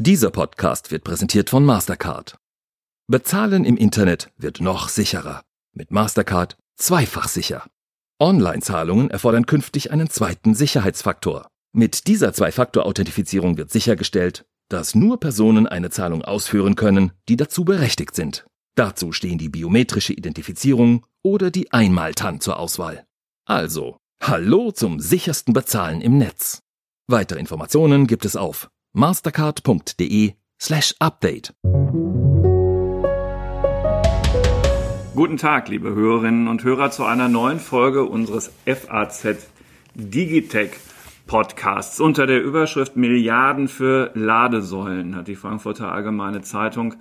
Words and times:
Dieser 0.00 0.30
Podcast 0.30 0.90
wird 0.90 1.04
präsentiert 1.04 1.50
von 1.50 1.64
Mastercard. 1.64 2.38
Bezahlen 3.06 3.64
im 3.64 3.76
Internet 3.76 4.30
wird 4.36 4.60
noch 4.60 4.88
sicherer. 4.88 5.42
Mit 5.74 5.90
Mastercard 5.90 6.56
zweifach 6.76 7.28
sicher. 7.28 7.66
Online-Zahlungen 8.20 9.10
erfordern 9.10 9.46
künftig 9.46 9.92
einen 9.92 10.10
zweiten 10.10 10.54
Sicherheitsfaktor. 10.54 11.48
Mit 11.72 12.06
dieser 12.06 12.32
Zwei-Faktor-Authentifizierung 12.32 13.56
wird 13.58 13.70
sichergestellt, 13.70 14.46
dass 14.68 14.94
nur 14.94 15.20
Personen 15.20 15.66
eine 15.66 15.90
Zahlung 15.90 16.22
ausführen 16.22 16.74
können, 16.74 17.12
die 17.28 17.36
dazu 17.36 17.64
berechtigt 17.64 18.14
sind. 18.14 18.46
Dazu 18.74 19.12
stehen 19.12 19.38
die 19.38 19.48
biometrische 19.48 20.12
Identifizierung 20.12 21.06
oder 21.22 21.50
die 21.50 21.72
Einmaltan 21.72 22.40
zur 22.40 22.58
Auswahl. 22.58 23.04
Also, 23.44 23.97
hallo 24.22 24.72
zum 24.72 25.00
sichersten 25.00 25.54
Bezahlen 25.54 26.00
im 26.00 26.18
Netz. 26.18 26.62
Weitere 27.06 27.38
Informationen 27.38 28.06
gibt 28.06 28.24
es 28.24 28.36
auf 28.36 28.70
mastercard.de 28.92 30.34
slash 30.60 30.94
update. 30.98 31.54
Guten 35.14 35.36
Tag, 35.36 35.68
liebe 35.68 35.94
Hörerinnen 35.94 36.48
und 36.48 36.64
Hörer, 36.64 36.90
zu 36.90 37.04
einer 37.04 37.28
neuen 37.28 37.58
Folge 37.58 38.04
unseres 38.04 38.52
FAZ 38.66 39.48
Digitech 39.94 40.72
Podcasts. 41.26 42.00
Unter 42.00 42.26
der 42.26 42.42
Überschrift 42.42 42.96
Milliarden 42.96 43.68
für 43.68 44.10
Ladesäulen 44.14 45.14
hat 45.16 45.28
die 45.28 45.36
Frankfurter 45.36 45.92
Allgemeine 45.92 46.42
Zeitung 46.42 46.94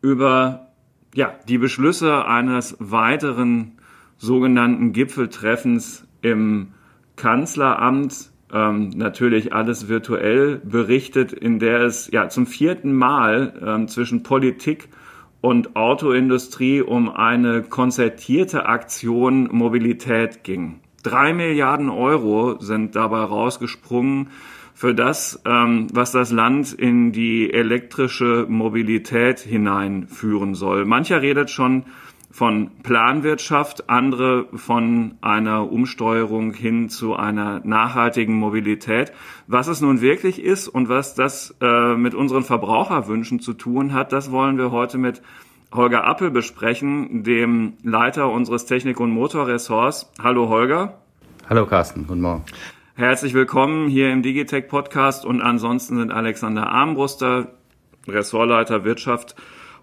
über 0.00 0.68
ja, 1.14 1.34
die 1.48 1.58
Beschlüsse 1.58 2.24
eines 2.26 2.76
weiteren 2.80 3.78
sogenannten 4.16 4.92
Gipfeltreffens 4.92 6.07
im 6.22 6.68
Kanzleramt 7.16 8.30
ähm, 8.52 8.90
natürlich 8.90 9.52
alles 9.52 9.88
virtuell 9.88 10.60
berichtet, 10.64 11.32
in 11.32 11.58
der 11.58 11.82
es 11.82 12.10
ja 12.10 12.28
zum 12.28 12.46
vierten 12.46 12.94
Mal 12.94 13.54
ähm, 13.64 13.88
zwischen 13.88 14.22
Politik 14.22 14.88
und 15.40 15.76
Autoindustrie 15.76 16.80
um 16.80 17.10
eine 17.10 17.62
konzertierte 17.62 18.66
Aktion 18.66 19.48
Mobilität 19.52 20.42
ging. 20.44 20.80
Drei 21.02 21.32
Milliarden 21.32 21.90
Euro 21.90 22.58
sind 22.60 22.96
dabei 22.96 23.20
rausgesprungen 23.20 24.30
für 24.74 24.94
das, 24.94 25.40
ähm, 25.44 25.88
was 25.92 26.12
das 26.12 26.30
Land 26.32 26.72
in 26.72 27.12
die 27.12 27.52
elektrische 27.52 28.46
Mobilität 28.48 29.40
hineinführen 29.40 30.54
soll. 30.54 30.84
Mancher 30.84 31.22
redet 31.22 31.50
schon 31.50 31.84
von 32.38 32.70
Planwirtschaft, 32.84 33.90
andere 33.90 34.46
von 34.54 35.16
einer 35.20 35.72
Umsteuerung 35.72 36.54
hin 36.54 36.88
zu 36.88 37.16
einer 37.16 37.60
nachhaltigen 37.64 38.36
Mobilität. 38.36 39.12
Was 39.48 39.66
es 39.66 39.80
nun 39.80 40.00
wirklich 40.00 40.40
ist 40.40 40.68
und 40.68 40.88
was 40.88 41.16
das 41.16 41.56
äh, 41.60 41.96
mit 41.96 42.14
unseren 42.14 42.44
Verbraucherwünschen 42.44 43.40
zu 43.40 43.54
tun 43.54 43.92
hat, 43.92 44.12
das 44.12 44.30
wollen 44.30 44.56
wir 44.56 44.70
heute 44.70 44.98
mit 44.98 45.20
Holger 45.74 46.04
Appel 46.04 46.30
besprechen, 46.30 47.24
dem 47.24 47.72
Leiter 47.82 48.30
unseres 48.30 48.66
Technik- 48.66 49.00
und 49.00 49.10
Motorressorts. 49.10 50.12
Hallo 50.22 50.48
Holger. 50.48 50.96
Hallo 51.50 51.66
Carsten, 51.66 52.06
guten 52.06 52.20
Morgen. 52.20 52.44
Herzlich 52.94 53.34
willkommen 53.34 53.88
hier 53.88 54.12
im 54.12 54.22
Digitech 54.22 54.68
Podcast 54.68 55.26
und 55.26 55.42
ansonsten 55.42 55.96
sind 55.96 56.12
Alexander 56.12 56.68
Armbruster, 56.68 57.48
Ressortleiter 58.06 58.84
Wirtschaft 58.84 59.34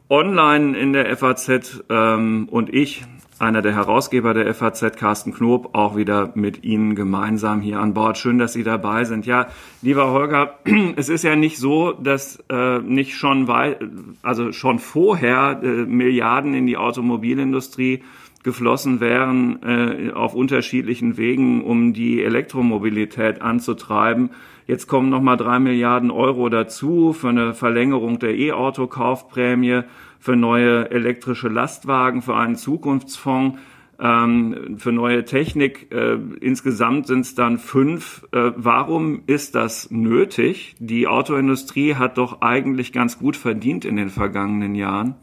online 0.09 0.77
in 0.77 0.93
der 0.93 1.15
FAZ 1.17 1.83
ähm, 1.89 2.47
und 2.49 2.73
ich, 2.73 3.03
einer 3.39 3.61
der 3.61 3.73
Herausgeber 3.73 4.33
der 4.33 4.53
FAZ, 4.53 4.95
Carsten 4.97 5.33
Knob, 5.33 5.75
auch 5.75 5.97
wieder 5.97 6.31
mit 6.35 6.63
Ihnen 6.63 6.95
gemeinsam 6.95 7.59
hier 7.59 7.79
an 7.79 7.93
Bord. 7.93 8.17
Schön, 8.17 8.37
dass 8.37 8.53
Sie 8.53 8.63
dabei 8.63 9.03
sind. 9.03 9.25
Ja, 9.25 9.47
lieber 9.81 10.11
Holger, 10.11 10.59
es 10.95 11.09
ist 11.09 11.23
ja 11.23 11.35
nicht 11.35 11.57
so, 11.57 11.91
dass 11.91 12.43
äh, 12.49 12.79
nicht 12.79 13.15
schon 13.15 13.47
weit, 13.47 13.79
also 14.21 14.51
schon 14.51 14.79
vorher 14.79 15.59
äh, 15.61 15.67
Milliarden 15.67 16.53
in 16.53 16.65
die 16.65 16.77
Automobilindustrie 16.77 18.03
geflossen 18.43 18.99
wären 18.99 19.63
äh, 19.63 20.11
auf 20.11 20.35
unterschiedlichen 20.35 21.17
Wegen, 21.17 21.63
um 21.63 21.93
die 21.93 22.23
Elektromobilität 22.23 23.41
anzutreiben. 23.41 24.29
Jetzt 24.67 24.87
kommen 24.87 25.09
nochmal 25.09 25.37
drei 25.37 25.59
Milliarden 25.59 26.09
Euro 26.09 26.49
dazu 26.49 27.13
für 27.13 27.29
eine 27.29 27.53
Verlängerung 27.53 28.17
der 28.17 28.35
E-Auto-Kaufprämie, 28.35 29.81
für 30.19 30.35
neue 30.35 30.89
elektrische 30.89 31.49
Lastwagen, 31.49 32.23
für 32.23 32.35
einen 32.35 32.55
Zukunftsfonds, 32.55 33.59
ähm, 33.99 34.77
für 34.79 34.91
neue 34.91 35.23
Technik. 35.23 35.91
Äh, 35.91 36.17
insgesamt 36.41 37.05
sind 37.05 37.21
es 37.21 37.35
dann 37.35 37.59
fünf. 37.59 38.25
Äh, 38.31 38.53
warum 38.55 39.21
ist 39.27 39.53
das 39.53 39.91
nötig? 39.91 40.75
Die 40.79 41.05
Autoindustrie 41.05 41.93
hat 41.93 42.17
doch 42.17 42.41
eigentlich 42.41 42.91
ganz 42.91 43.19
gut 43.19 43.37
verdient 43.37 43.85
in 43.85 43.97
den 43.97 44.09
vergangenen 44.09 44.73
Jahren. 44.73 45.13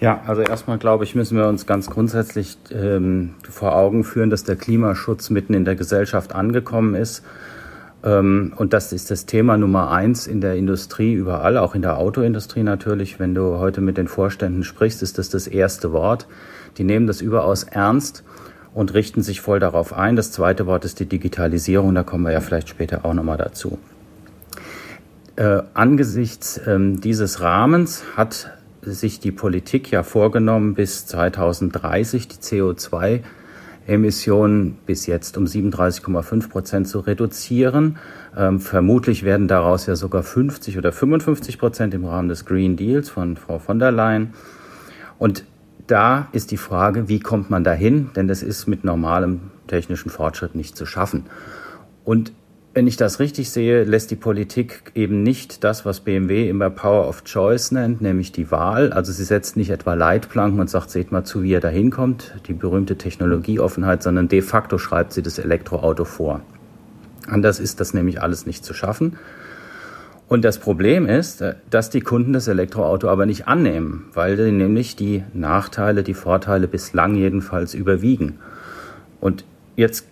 Ja, 0.00 0.22
also 0.26 0.40
erstmal 0.40 0.78
glaube 0.78 1.04
ich, 1.04 1.14
müssen 1.14 1.36
wir 1.36 1.46
uns 1.46 1.66
ganz 1.66 1.90
grundsätzlich 1.90 2.56
ähm, 2.72 3.34
vor 3.48 3.76
Augen 3.76 4.02
führen, 4.02 4.30
dass 4.30 4.44
der 4.44 4.56
Klimaschutz 4.56 5.28
mitten 5.28 5.52
in 5.52 5.66
der 5.66 5.76
Gesellschaft 5.76 6.34
angekommen 6.34 6.94
ist 6.94 7.22
und 8.04 8.74
das 8.74 8.92
ist 8.92 9.10
das 9.10 9.24
Thema 9.24 9.56
Nummer 9.56 9.90
eins 9.90 10.26
in 10.26 10.42
der 10.42 10.56
Industrie 10.56 11.14
überall, 11.14 11.56
auch 11.56 11.74
in 11.74 11.80
der 11.80 11.96
Autoindustrie 11.96 12.62
natürlich. 12.62 13.18
Wenn 13.18 13.34
du 13.34 13.56
heute 13.58 13.80
mit 13.80 13.96
den 13.96 14.08
Vorständen 14.08 14.62
sprichst, 14.62 15.02
ist 15.02 15.16
das 15.16 15.30
das 15.30 15.46
erste 15.46 15.92
Wort. 15.92 16.26
Die 16.76 16.84
nehmen 16.84 17.06
das 17.06 17.22
überaus 17.22 17.62
ernst 17.62 18.22
und 18.74 18.92
richten 18.92 19.22
sich 19.22 19.40
voll 19.40 19.58
darauf 19.58 19.94
ein. 19.94 20.16
Das 20.16 20.32
zweite 20.32 20.66
Wort 20.66 20.84
ist 20.84 21.00
die 21.00 21.06
Digitalisierung. 21.06 21.94
Da 21.94 22.02
kommen 22.02 22.24
wir 22.24 22.32
ja 22.32 22.42
vielleicht 22.42 22.68
später 22.68 23.06
auch 23.06 23.14
nochmal 23.14 23.38
dazu. 23.38 23.78
Äh, 25.36 25.62
angesichts 25.72 26.60
ähm, 26.66 27.00
dieses 27.00 27.40
Rahmens 27.40 28.04
hat 28.16 28.50
sich 28.82 29.18
die 29.18 29.32
Politik 29.32 29.90
ja 29.90 30.02
vorgenommen, 30.02 30.74
bis 30.74 31.06
2030 31.06 32.28
die 32.28 32.36
CO2 32.36 33.20
Emissionen 33.86 34.78
bis 34.86 35.06
jetzt 35.06 35.36
um 35.36 35.44
37,5 35.44 36.48
Prozent 36.48 36.88
zu 36.88 37.00
reduzieren. 37.00 37.98
Ähm, 38.36 38.60
vermutlich 38.60 39.24
werden 39.24 39.48
daraus 39.48 39.86
ja 39.86 39.96
sogar 39.96 40.22
50 40.22 40.78
oder 40.78 40.92
55 40.92 41.58
Prozent 41.58 41.94
im 41.94 42.04
Rahmen 42.04 42.28
des 42.28 42.44
Green 42.44 42.76
Deals 42.76 43.10
von 43.10 43.36
Frau 43.36 43.58
von 43.58 43.78
der 43.78 43.92
Leyen. 43.92 44.32
Und 45.18 45.44
da 45.86 46.28
ist 46.32 46.50
die 46.50 46.56
Frage, 46.56 47.08
wie 47.08 47.20
kommt 47.20 47.50
man 47.50 47.64
dahin? 47.64 48.10
Denn 48.16 48.26
das 48.26 48.42
ist 48.42 48.66
mit 48.66 48.84
normalem 48.84 49.50
technischen 49.66 50.10
Fortschritt 50.10 50.54
nicht 50.54 50.76
zu 50.76 50.86
schaffen. 50.86 51.26
Und 52.04 52.32
wenn 52.74 52.88
ich 52.88 52.96
das 52.96 53.20
richtig 53.20 53.50
sehe, 53.50 53.84
lässt 53.84 54.10
die 54.10 54.16
Politik 54.16 54.90
eben 54.96 55.22
nicht 55.22 55.62
das, 55.62 55.86
was 55.86 56.00
BMW 56.00 56.48
immer 56.48 56.70
Power 56.70 57.08
of 57.08 57.22
Choice 57.22 57.70
nennt, 57.70 58.00
nämlich 58.00 58.32
die 58.32 58.50
Wahl. 58.50 58.92
Also 58.92 59.12
sie 59.12 59.22
setzt 59.22 59.56
nicht 59.56 59.70
etwa 59.70 59.94
Leitplanken 59.94 60.58
und 60.58 60.68
sagt, 60.68 60.90
seht 60.90 61.12
mal 61.12 61.22
zu, 61.22 61.44
wie 61.44 61.50
ihr 61.50 61.60
da 61.60 61.68
hinkommt, 61.68 62.34
die 62.48 62.52
berühmte 62.52 62.98
Technologieoffenheit, 62.98 64.02
sondern 64.02 64.26
de 64.26 64.42
facto 64.42 64.78
schreibt 64.78 65.12
sie 65.12 65.22
das 65.22 65.38
Elektroauto 65.38 66.04
vor. 66.04 66.40
Anders 67.28 67.60
ist 67.60 67.78
das 67.78 67.94
nämlich 67.94 68.20
alles 68.20 68.44
nicht 68.44 68.64
zu 68.64 68.74
schaffen. 68.74 69.16
Und 70.26 70.44
das 70.44 70.58
Problem 70.58 71.06
ist, 71.06 71.44
dass 71.70 71.90
die 71.90 72.00
Kunden 72.00 72.32
das 72.32 72.48
Elektroauto 72.48 73.08
aber 73.08 73.24
nicht 73.24 73.46
annehmen, 73.46 74.06
weil 74.14 74.50
nämlich 74.50 74.96
die 74.96 75.22
Nachteile, 75.32 76.02
die 76.02 76.14
Vorteile 76.14 76.66
bislang 76.66 77.14
jedenfalls 77.14 77.72
überwiegen. 77.72 78.40
Und 79.20 79.44
jetzt 79.76 80.06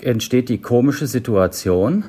entsteht 0.00 0.48
die 0.48 0.60
komische 0.60 1.06
Situation, 1.06 2.04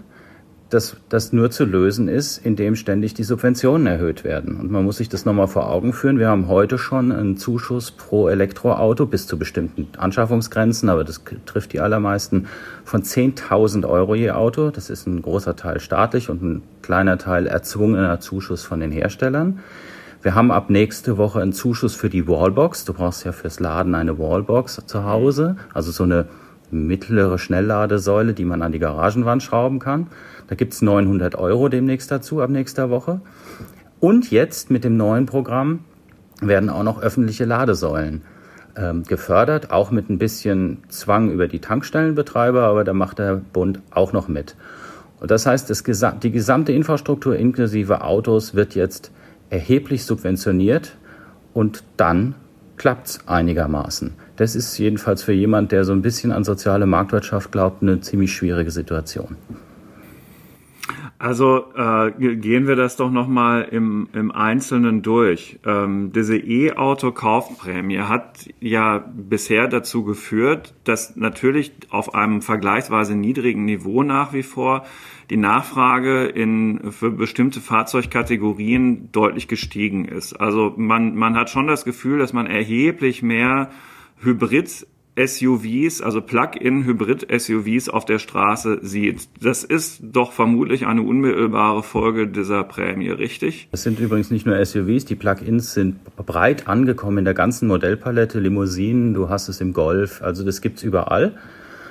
dass 0.69 0.97
das 1.07 1.31
nur 1.31 1.49
zu 1.49 1.63
lösen 1.63 2.07
ist, 2.07 2.45
indem 2.45 2.75
ständig 2.75 3.13
die 3.13 3.23
Subventionen 3.23 3.87
erhöht 3.87 4.23
werden. 4.23 4.57
Und 4.57 4.69
man 4.69 4.83
muss 4.83 4.97
sich 4.97 5.07
das 5.07 5.25
nochmal 5.25 5.47
vor 5.47 5.69
Augen 5.69 5.93
führen. 5.93 6.19
Wir 6.19 6.27
haben 6.27 6.47
heute 6.47 6.77
schon 6.77 7.11
einen 7.11 7.37
Zuschuss 7.37 7.91
pro 7.91 8.27
Elektroauto 8.27 9.05
bis 9.05 9.27
zu 9.27 9.37
bestimmten 9.37 9.87
Anschaffungsgrenzen, 9.97 10.89
aber 10.89 11.03
das 11.03 11.21
trifft 11.45 11.73
die 11.73 11.79
allermeisten 11.79 12.47
von 12.83 13.03
10.000 13.03 13.87
Euro 13.87 14.15
je 14.15 14.31
Auto. 14.31 14.69
Das 14.69 14.89
ist 14.89 15.07
ein 15.07 15.21
großer 15.21 15.55
Teil 15.55 15.79
staatlich 15.79 16.29
und 16.29 16.43
ein 16.43 16.63
kleiner 16.81 17.17
Teil 17.17 17.47
erzwungener 17.47 18.19
Zuschuss 18.19 18.63
von 18.63 18.81
den 18.81 18.91
Herstellern. 18.91 19.59
Wir 20.21 20.35
haben 20.35 20.51
ab 20.51 20.69
nächste 20.69 21.17
Woche 21.17 21.41
einen 21.41 21.53
Zuschuss 21.53 21.95
für 21.95 22.09
die 22.09 22.27
Wallbox. 22.27 22.83
Du 22.83 22.93
brauchst 22.93 23.23
ja 23.23 23.31
fürs 23.31 23.61
Laden 23.61 23.95
eine 23.95 24.19
Wallbox 24.19 24.81
zu 24.85 25.05
Hause, 25.05 25.55
also 25.73 25.91
so 25.91 26.03
eine 26.03 26.25
mittlere 26.71 27.37
Schnellladesäule, 27.37 28.33
die 28.33 28.45
man 28.45 28.61
an 28.61 28.71
die 28.71 28.79
Garagenwand 28.79 29.43
schrauben 29.43 29.79
kann. 29.79 30.07
Da 30.47 30.55
gibt's 30.55 30.81
900 30.81 31.35
Euro 31.35 31.69
demnächst 31.69 32.11
dazu 32.11 32.41
ab 32.41 32.49
nächster 32.49 32.89
Woche. 32.89 33.21
Und 33.99 34.31
jetzt 34.31 34.69
mit 34.69 34.83
dem 34.83 34.97
neuen 34.97 35.25
Programm 35.25 35.79
werden 36.41 36.69
auch 36.69 36.83
noch 36.83 37.01
öffentliche 37.01 37.45
Ladesäulen 37.45 38.21
ähm, 38.75 39.03
gefördert, 39.03 39.71
auch 39.71 39.91
mit 39.91 40.09
ein 40.09 40.19
bisschen 40.19 40.83
Zwang 40.89 41.31
über 41.31 41.47
die 41.47 41.59
Tankstellenbetreiber, 41.59 42.63
aber 42.63 42.83
da 42.83 42.93
macht 42.93 43.19
der 43.19 43.35
Bund 43.35 43.79
auch 43.91 44.13
noch 44.13 44.27
mit. 44.27 44.55
Und 45.19 45.31
das 45.31 45.45
heißt, 45.45 45.69
das, 45.69 45.83
die 46.21 46.31
gesamte 46.31 46.71
Infrastruktur 46.71 47.35
inklusive 47.35 48.01
Autos 48.01 48.53
wird 48.53 48.75
jetzt 48.75 49.11
erheblich 49.49 50.05
subventioniert 50.05 50.95
und 51.53 51.83
dann 51.97 52.35
klappt's 52.75 53.19
einigermaßen. 53.25 54.13
Das 54.37 54.55
ist 54.55 54.77
jedenfalls 54.77 55.23
für 55.23 55.33
jemand, 55.33 55.71
der 55.71 55.83
so 55.83 55.91
ein 55.91 56.01
bisschen 56.01 56.31
an 56.31 56.43
soziale 56.43 56.85
Marktwirtschaft 56.85 57.51
glaubt, 57.51 57.81
eine 57.81 57.99
ziemlich 58.01 58.31
schwierige 58.33 58.71
Situation. 58.71 59.35
Also 61.19 61.65
äh, 61.75 62.11
gehen 62.35 62.67
wir 62.67 62.75
das 62.75 62.95
doch 62.95 63.09
nochmal 63.09 63.67
im, 63.71 64.07
im 64.13 64.31
Einzelnen 64.31 65.01
durch. 65.01 65.57
Ähm, 65.65 66.11
diese 66.13 66.37
E-Auto-Kaufprämie 66.37 68.01
hat 68.01 68.47
ja 68.59 69.03
bisher 69.11 69.67
dazu 69.67 70.03
geführt, 70.03 70.75
dass 70.83 71.15
natürlich 71.15 71.71
auf 71.89 72.13
einem 72.13 72.43
vergleichsweise 72.43 73.15
niedrigen 73.15 73.65
Niveau 73.65 74.03
nach 74.03 74.31
wie 74.33 74.43
vor 74.43 74.85
die 75.31 75.37
Nachfrage 75.37 76.25
in, 76.25 76.91
für 76.91 77.09
bestimmte 77.09 77.61
Fahrzeugkategorien 77.61 79.11
deutlich 79.11 79.47
gestiegen 79.47 80.05
ist. 80.05 80.33
Also 80.33 80.75
man, 80.77 81.15
man 81.15 81.35
hat 81.35 81.49
schon 81.49 81.65
das 81.65 81.83
Gefühl, 81.83 82.19
dass 82.19 82.31
man 82.31 82.45
erheblich 82.45 83.23
mehr 83.23 83.71
Hybrid 84.19 84.87
SUVs, 85.17 86.01
also 86.01 86.21
Plug-in-Hybrid-SUVs 86.21 87.89
auf 87.89 88.05
der 88.05 88.19
Straße 88.19 88.79
sieht. 88.83 89.27
Das 89.41 89.63
ist 89.63 89.99
doch 90.03 90.31
vermutlich 90.31 90.85
eine 90.85 91.01
unmittelbare 91.01 91.81
Folge 91.81 92.27
dieser 92.27 92.63
Prämie, 92.63 93.09
richtig? 93.09 93.67
Es 93.71 93.81
sind 93.81 93.99
übrigens 93.99 94.29
nicht 94.29 94.45
nur 94.45 94.63
SUVs, 94.63 95.05
die 95.05 95.15
Plug-ins 95.15 95.73
sind 95.73 95.97
breit 96.15 96.67
angekommen 96.67 97.19
in 97.19 97.25
der 97.25 97.33
ganzen 97.33 97.67
Modellpalette, 97.67 98.39
Limousinen, 98.39 99.15
du 99.15 99.27
hast 99.29 99.49
es 99.49 99.59
im 99.59 99.73
Golf, 99.73 100.21
also 100.21 100.45
das 100.45 100.61
gibt's 100.61 100.83
überall. 100.83 101.35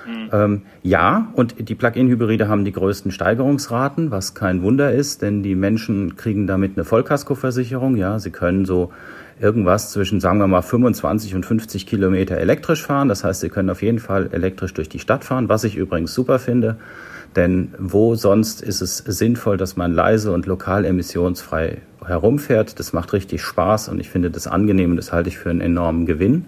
Mhm. 0.07 0.31
Ähm, 0.33 0.63
ja, 0.85 1.33
und 1.35 1.69
die 1.69 1.75
Plug-in-Hybride 1.75 2.47
haben 2.47 2.65
die 2.65 2.71
größten 2.71 3.11
Steigerungsraten, 3.11 4.13
was 4.13 4.35
kein 4.35 4.63
Wunder 4.63 4.93
ist, 4.93 5.23
denn 5.23 5.43
die 5.43 5.57
Menschen 5.57 6.15
kriegen 6.15 6.47
damit 6.47 6.77
eine 6.77 6.85
Vollkaskoversicherung. 6.85 7.97
Ja, 7.97 8.21
sie 8.21 8.31
können 8.31 8.67
so 8.67 8.93
irgendwas 9.41 9.93
zwischen, 9.93 10.21
sagen 10.21 10.39
wir 10.39 10.47
mal, 10.47 10.63
25 10.63 11.35
und 11.35 11.45
50 11.45 11.87
Kilometer 11.87 12.37
elektrisch 12.37 12.83
fahren. 12.83 13.09
Das 13.09 13.25
heißt, 13.25 13.41
Sie 13.41 13.49
können 13.49 13.71
auf 13.71 13.83
jeden 13.83 13.99
Fall 13.99 14.31
elektrisch 14.33 14.75
durch 14.75 14.89
die 14.89 14.99
Stadt 14.99 15.25
fahren, 15.25 15.49
was 15.49 15.65
ich 15.65 15.77
übrigens 15.77 16.15
super 16.15 16.39
finde. 16.39 16.77
Denn 17.35 17.75
wo 17.79 18.15
sonst 18.15 18.63
ist 18.63 18.81
es 18.81 18.99
sinnvoll, 18.99 19.59
dass 19.59 19.77
man 19.77 19.93
leise 19.93 20.33
und 20.33 20.47
lokal 20.47 20.87
emissionsfrei 20.87 21.79
herumfährt? 22.05 22.79
Das 22.79 22.95
macht 22.95 23.13
richtig 23.13 23.43
Spaß 23.43 23.91
und 23.91 24.01
ich 24.01 24.09
finde 24.09 24.31
das 24.31 24.47
angenehm 24.47 24.91
und 24.91 24.97
das 24.97 25.13
halte 25.13 25.29
ich 25.29 25.37
für 25.37 25.51
einen 25.51 25.61
enormen 25.61 26.07
Gewinn. 26.07 26.47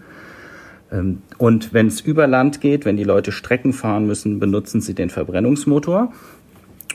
Ähm, 0.91 1.23
und 1.37 1.75
wenn 1.75 1.89
es 1.89 2.01
über 2.01 2.27
Land 2.27 2.63
geht, 2.63 2.87
wenn 2.87 2.97
die 2.97 3.05
Leute 3.05 3.33
Strecken 3.33 3.75
fahren 3.75 4.07
müssen, 4.07 4.39
benutzen 4.39 4.81
sie 4.81 4.95
den 4.95 5.11
Verbrennungsmotor. 5.11 6.13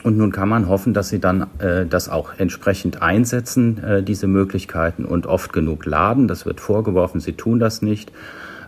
Und 0.02 0.18
nun 0.18 0.32
kann 0.32 0.48
man 0.48 0.68
hoffen, 0.68 0.92
dass 0.92 1.08
sie 1.08 1.18
dann 1.18 1.46
äh, 1.58 1.86
das 1.86 2.08
auch 2.08 2.34
entsprechend 2.36 3.00
einsetzen, 3.00 3.82
äh, 3.82 4.02
diese 4.02 4.26
Möglichkeiten 4.26 5.04
und 5.04 5.26
oft 5.26 5.52
genug 5.52 5.86
laden. 5.86 6.28
Das 6.28 6.44
wird 6.44 6.60
vorgeworfen, 6.60 7.20
sie 7.20 7.32
tun 7.32 7.58
das 7.58 7.80
nicht, 7.80 8.12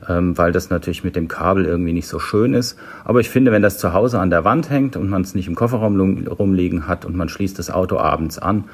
ähm, 0.08 0.38
weil 0.38 0.52
das 0.52 0.70
natürlich 0.70 1.05
mit 1.05 1.14
dem 1.14 1.28
Kabel 1.28 1.67
irgendwie 1.67 1.93
nicht 1.93 2.08
so 2.08 2.19
schön 2.19 2.55
ist. 2.55 2.78
Aber 3.05 3.20
ich 3.20 3.28
finde, 3.28 3.52
wenn 3.52 3.61
das 3.61 3.76
zu 3.76 3.93
Hause 3.93 4.19
an 4.19 4.31
der 4.31 4.44
Wand 4.44 4.70
hängt 4.70 4.96
und 4.96 5.11
man 5.11 5.23
es 5.23 5.34
nicht 5.34 5.49
im 5.49 5.55
Kofferraum 5.55 6.26
rumliegen 6.26 6.87
hat 6.87 7.05
und 7.05 7.17
man 7.17 7.29
schließt 7.29 7.58
das 7.58 7.70
Auto 7.70 7.99
abends 7.99 8.38
an 8.38 8.64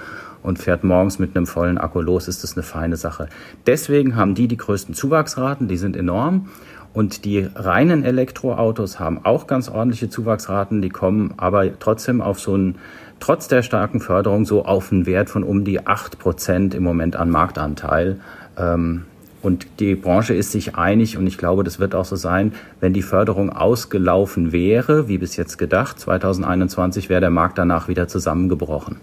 und 0.42 0.58
fährt 0.58 0.84
morgens 0.84 1.18
mit 1.18 1.36
einem 1.36 1.46
vollen 1.46 1.78
Akku 1.78 2.00
los, 2.00 2.28
ist 2.28 2.42
das 2.42 2.54
eine 2.54 2.62
feine 2.62 2.96
Sache. 2.96 3.28
Deswegen 3.66 4.16
haben 4.16 4.34
die 4.34 4.48
die 4.48 4.56
größten 4.56 4.94
Zuwachsraten, 4.94 5.68
die 5.68 5.76
sind 5.76 5.96
enorm. 5.96 6.48
Und 6.94 7.24
die 7.24 7.48
reinen 7.54 8.04
Elektroautos 8.04 9.00
haben 9.00 9.24
auch 9.24 9.46
ganz 9.46 9.68
ordentliche 9.68 10.10
Zuwachsraten, 10.10 10.82
die 10.82 10.90
kommen 10.90 11.34
aber 11.38 11.78
trotzdem 11.78 12.20
auf 12.20 12.38
so 12.38 12.54
einen, 12.54 12.76
trotz 13.18 13.48
der 13.48 13.62
starken 13.62 14.00
Förderung, 14.00 14.44
so 14.44 14.64
auf 14.64 14.92
einen 14.92 15.06
Wert 15.06 15.30
von 15.30 15.42
um 15.42 15.64
die 15.64 15.86
acht 15.86 16.18
Prozent 16.18 16.74
im 16.74 16.82
Moment 16.82 17.16
an 17.16 17.30
Marktanteil. 17.30 18.20
Ähm, 18.58 19.04
und 19.40 19.66
die 19.80 19.96
Branche 19.96 20.34
ist 20.34 20.52
sich 20.52 20.76
einig 20.76 21.16
und 21.18 21.26
ich 21.26 21.36
glaube, 21.36 21.64
das 21.64 21.80
wird 21.80 21.96
auch 21.96 22.04
so 22.04 22.14
sein, 22.14 22.52
wenn 22.78 22.92
die 22.92 23.02
Förderung 23.02 23.50
ausgelaufen 23.50 24.52
wäre, 24.52 25.08
wie 25.08 25.18
bis 25.18 25.36
jetzt 25.36 25.58
gedacht, 25.58 25.98
2021 25.98 27.08
wäre 27.08 27.20
der 27.20 27.30
Markt 27.30 27.58
danach 27.58 27.88
wieder 27.88 28.06
zusammengebrochen. 28.06 28.98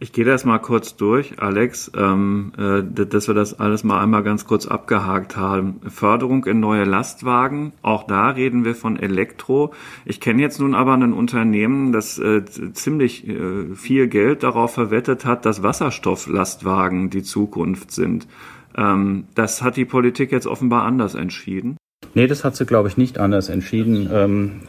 Ich 0.00 0.12
gehe 0.12 0.24
das 0.24 0.44
mal 0.44 0.58
kurz 0.58 0.94
durch, 0.94 1.42
Alex, 1.42 1.90
ähm, 1.96 2.52
äh, 2.56 2.82
dass 3.04 3.26
wir 3.26 3.34
das 3.34 3.58
alles 3.58 3.82
mal 3.82 4.00
einmal 4.00 4.22
ganz 4.22 4.46
kurz 4.46 4.66
abgehakt 4.66 5.36
haben. 5.36 5.80
Förderung 5.88 6.44
in 6.44 6.60
neue 6.60 6.84
Lastwagen, 6.84 7.72
auch 7.82 8.04
da 8.04 8.28
reden 8.30 8.64
wir 8.64 8.76
von 8.76 8.96
Elektro. 8.96 9.72
Ich 10.04 10.20
kenne 10.20 10.40
jetzt 10.40 10.60
nun 10.60 10.76
aber 10.76 10.92
ein 10.92 11.12
Unternehmen, 11.12 11.92
das 11.92 12.16
äh, 12.20 12.44
ziemlich 12.44 13.26
äh, 13.26 13.74
viel 13.74 14.06
Geld 14.06 14.44
darauf 14.44 14.72
verwettet 14.72 15.24
hat, 15.24 15.44
dass 15.44 15.64
Wasserstofflastwagen 15.64 17.10
die 17.10 17.24
Zukunft 17.24 17.90
sind. 17.90 18.28
Ähm, 18.76 19.24
das 19.34 19.62
hat 19.62 19.76
die 19.76 19.84
Politik 19.84 20.30
jetzt 20.30 20.46
offenbar 20.46 20.84
anders 20.84 21.16
entschieden. 21.16 21.76
Nee, 22.18 22.26
das 22.26 22.42
hat 22.42 22.56
sie, 22.56 22.66
glaube 22.66 22.88
ich, 22.88 22.96
nicht 22.96 23.18
anders 23.20 23.48
entschieden. 23.48 24.10
Ähm, 24.12 24.62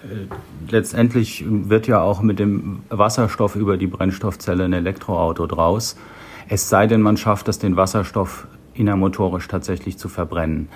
letztendlich 0.70 1.44
wird 1.48 1.88
ja 1.88 2.00
auch 2.00 2.22
mit 2.22 2.38
dem 2.38 2.84
Wasserstoff 2.90 3.56
über 3.56 3.76
die 3.76 3.88
Brennstoffzelle 3.88 4.66
ein 4.66 4.74
Elektroauto 4.74 5.48
draus. 5.48 5.98
Es 6.48 6.70
sei 6.70 6.86
denn, 6.86 7.02
man 7.02 7.18
schafft 7.18 7.48
es, 7.48 7.58
den 7.58 7.76
Wasserstoff 7.76 8.48
innermotorisch 8.76 9.48
tatsächlich 9.48 9.98
zu 9.98 10.10
verbrennen. 10.10 10.70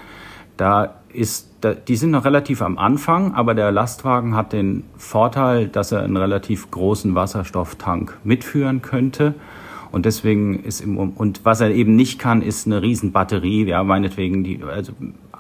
Da 0.58 0.96
ist, 1.10 1.52
da, 1.62 1.76
die 1.76 1.96
sind 1.96 2.10
noch 2.10 2.26
relativ 2.26 2.64
am 2.64 2.80
Anfang, 2.80 3.36
aber 3.36 3.54
der 3.54 3.72
Lastwagen 3.72 4.36
hat 4.36 4.52
den 4.52 4.84
Vorteil, 4.98 5.68
dass 5.68 5.92
er 5.92 6.02
einen 6.02 6.18
relativ 6.18 6.72
großen 6.72 7.14
Wasserstofftank 7.14 8.18
mitführen 8.24 8.82
könnte. 8.82 9.36
Und 9.94 10.08
deswegen 10.08 10.56
ist 10.56 10.82
im, 10.82 10.98
und 10.98 11.42
was 11.46 11.62
er 11.62 11.70
eben 11.70 11.96
nicht 11.96 12.18
kann, 12.18 12.42
ist 12.42 12.66
eine 12.66 12.82
riesen 12.82 13.12
Batterie, 13.12 13.64
ja, 13.68 13.84
meinetwegen 13.84 14.44
die, 14.44 14.60
also 14.64 14.92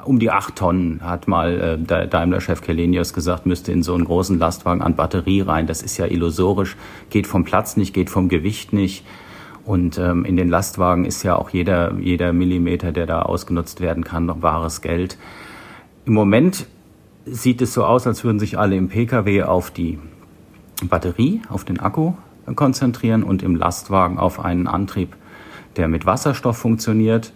um 0.05 0.19
die 0.19 0.29
acht 0.29 0.55
Tonnen, 0.57 1.01
hat 1.01 1.27
mal 1.27 1.79
äh, 1.89 2.07
Daimler-Chef 2.07 2.61
Kelenius 2.61 3.15
gesagt, 3.15 3.47
müsste 3.47 3.71
in 3.71 3.81
so 3.81 3.95
einen 3.95 4.05
großen 4.05 4.37
Lastwagen 4.37 4.83
an 4.83 4.95
Batterie 4.95 5.41
rein. 5.41 5.65
Das 5.65 5.81
ist 5.81 5.97
ja 5.97 6.05
illusorisch, 6.05 6.77
geht 7.09 7.25
vom 7.25 7.45
Platz 7.45 7.77
nicht, 7.77 7.95
geht 7.95 8.11
vom 8.11 8.29
Gewicht 8.29 8.73
nicht. 8.73 9.03
Und 9.65 9.97
ähm, 9.97 10.23
in 10.23 10.37
den 10.37 10.49
Lastwagen 10.49 11.05
ist 11.05 11.23
ja 11.23 11.35
auch 11.35 11.49
jeder, 11.49 11.95
jeder 11.99 12.31
Millimeter, 12.31 12.91
der 12.91 13.07
da 13.07 13.23
ausgenutzt 13.23 13.81
werden 13.81 14.03
kann, 14.03 14.27
noch 14.27 14.43
wahres 14.43 14.81
Geld. 14.81 15.17
Im 16.05 16.13
Moment 16.13 16.67
sieht 17.25 17.59
es 17.63 17.73
so 17.73 17.85
aus, 17.85 18.05
als 18.05 18.23
würden 18.23 18.37
sich 18.37 18.59
alle 18.59 18.75
im 18.75 18.89
Pkw 18.89 19.45
auf 19.45 19.71
die 19.71 19.97
Batterie, 20.87 21.41
auf 21.49 21.63
den 21.63 21.79
Akku 21.79 22.13
konzentrieren 22.55 23.23
und 23.23 23.43
im 23.43 23.55
Lastwagen 23.55 24.17
auf 24.17 24.39
einen 24.39 24.67
Antrieb, 24.67 25.15
der 25.77 25.87
mit 25.87 26.05
Wasserstoff 26.05 26.57
funktioniert. 26.57 27.33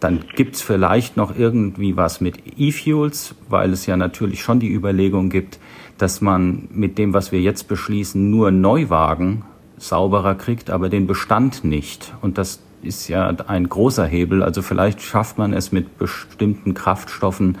Dann 0.00 0.24
gibt's 0.34 0.60
vielleicht 0.60 1.16
noch 1.16 1.36
irgendwie 1.36 1.96
was 1.96 2.20
mit 2.20 2.38
E-Fuels, 2.58 3.34
weil 3.48 3.72
es 3.72 3.86
ja 3.86 3.96
natürlich 3.96 4.42
schon 4.42 4.60
die 4.60 4.72
Überlegung 4.72 5.30
gibt, 5.30 5.58
dass 5.98 6.20
man 6.20 6.68
mit 6.70 6.98
dem, 6.98 7.14
was 7.14 7.32
wir 7.32 7.40
jetzt 7.40 7.68
beschließen, 7.68 8.30
nur 8.30 8.50
Neuwagen 8.50 9.44
sauberer 9.78 10.34
kriegt, 10.34 10.70
aber 10.70 10.88
den 10.88 11.06
Bestand 11.06 11.64
nicht. 11.64 12.14
Und 12.20 12.38
das 12.38 12.60
ist 12.82 13.08
ja 13.08 13.28
ein 13.28 13.68
großer 13.68 14.06
Hebel. 14.06 14.42
Also 14.42 14.62
vielleicht 14.62 15.00
schafft 15.02 15.38
man 15.38 15.52
es 15.52 15.72
mit 15.72 15.98
bestimmten 15.98 16.74
Kraftstoffen, 16.74 17.58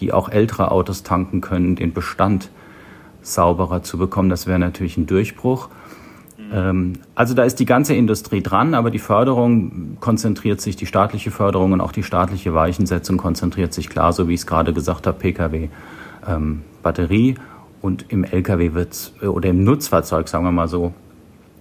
die 0.00 0.12
auch 0.12 0.28
ältere 0.28 0.70
Autos 0.70 1.02
tanken 1.02 1.40
können, 1.40 1.76
den 1.76 1.92
Bestand 1.92 2.50
sauberer 3.22 3.82
zu 3.82 3.98
bekommen. 3.98 4.28
Das 4.28 4.46
wäre 4.46 4.58
natürlich 4.58 4.96
ein 4.96 5.06
Durchbruch. 5.06 5.68
Ähm, 6.52 6.94
also 7.14 7.34
da 7.34 7.44
ist 7.44 7.56
die 7.60 7.64
ganze 7.64 7.94
Industrie 7.94 8.42
dran, 8.42 8.74
aber 8.74 8.90
die 8.90 8.98
Förderung 8.98 9.96
konzentriert 10.00 10.60
sich, 10.60 10.76
die 10.76 10.86
staatliche 10.86 11.30
Förderung 11.30 11.72
und 11.72 11.80
auch 11.80 11.92
die 11.92 12.02
staatliche 12.02 12.54
Weichensetzung 12.54 13.16
konzentriert 13.16 13.72
sich 13.72 13.88
klar, 13.88 14.12
so 14.12 14.28
wie 14.28 14.34
ich 14.34 14.40
es 14.40 14.46
gerade 14.46 14.72
gesagt 14.72 15.06
habe, 15.06 15.18
Pkw, 15.18 15.68
ähm, 16.26 16.62
Batterie 16.82 17.36
und 17.80 18.06
im 18.08 18.24
Lkw 18.24 18.74
wird 18.74 19.12
äh, 19.22 19.26
oder 19.26 19.50
im 19.50 19.64
Nutzfahrzeug, 19.64 20.28
sagen 20.28 20.44
wir 20.44 20.52
mal 20.52 20.68
so, 20.68 20.92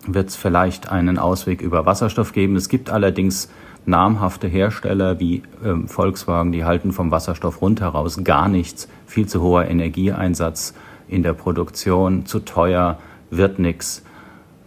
wird 0.06 0.30
es 0.30 0.36
vielleicht 0.36 0.90
einen 0.90 1.18
Ausweg 1.18 1.62
über 1.62 1.86
Wasserstoff 1.86 2.32
geben. 2.32 2.56
Es 2.56 2.70
gibt 2.70 2.90
allerdings 2.90 3.50
namhafte 3.86 4.48
Hersteller 4.48 5.20
wie 5.20 5.44
ähm, 5.64 5.88
Volkswagen, 5.88 6.52
die 6.52 6.66
halten 6.66 6.92
vom 6.92 7.12
Wasserstoff 7.12 7.62
rundheraus 7.62 8.24
gar 8.24 8.48
nichts. 8.48 8.88
Viel 9.06 9.28
zu 9.28 9.42
hoher 9.42 9.66
Energieeinsatz 9.66 10.74
in 11.08 11.24
der 11.24 11.34
Produktion, 11.34 12.26
zu 12.26 12.40
teuer, 12.40 13.00
wird 13.30 13.60
nichts. 13.60 14.04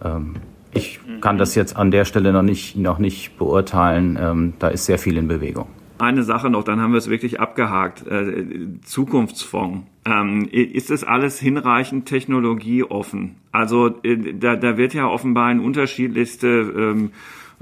Ähm, 0.03 0.35
ich 0.73 0.99
kann 1.19 1.37
das 1.37 1.55
jetzt 1.55 1.75
an 1.75 1.91
der 1.91 2.05
Stelle 2.05 2.31
noch 2.31 2.41
nicht, 2.41 2.77
noch 2.77 2.97
nicht 2.97 3.37
beurteilen. 3.37 4.17
Ähm, 4.19 4.53
da 4.59 4.69
ist 4.69 4.85
sehr 4.85 4.97
viel 4.97 5.17
in 5.17 5.27
Bewegung. 5.27 5.67
Eine 5.97 6.23
Sache 6.23 6.49
noch, 6.49 6.63
dann 6.63 6.79
haben 6.79 6.93
wir 6.93 6.97
es 6.97 7.09
wirklich 7.09 7.39
abgehakt. 7.39 8.07
Äh, 8.07 8.45
Zukunftsfonds. 8.83 9.85
Ähm, 10.05 10.47
ist 10.51 10.89
das 10.89 11.03
alles 11.03 11.39
hinreichend 11.39 12.07
technologieoffen? 12.07 13.35
Also 13.51 13.99
äh, 14.01 14.33
da, 14.33 14.55
da 14.55 14.77
wird 14.77 14.93
ja 14.95 15.07
offenbar 15.07 15.51
in 15.51 15.59
unterschiedlichste 15.59 17.09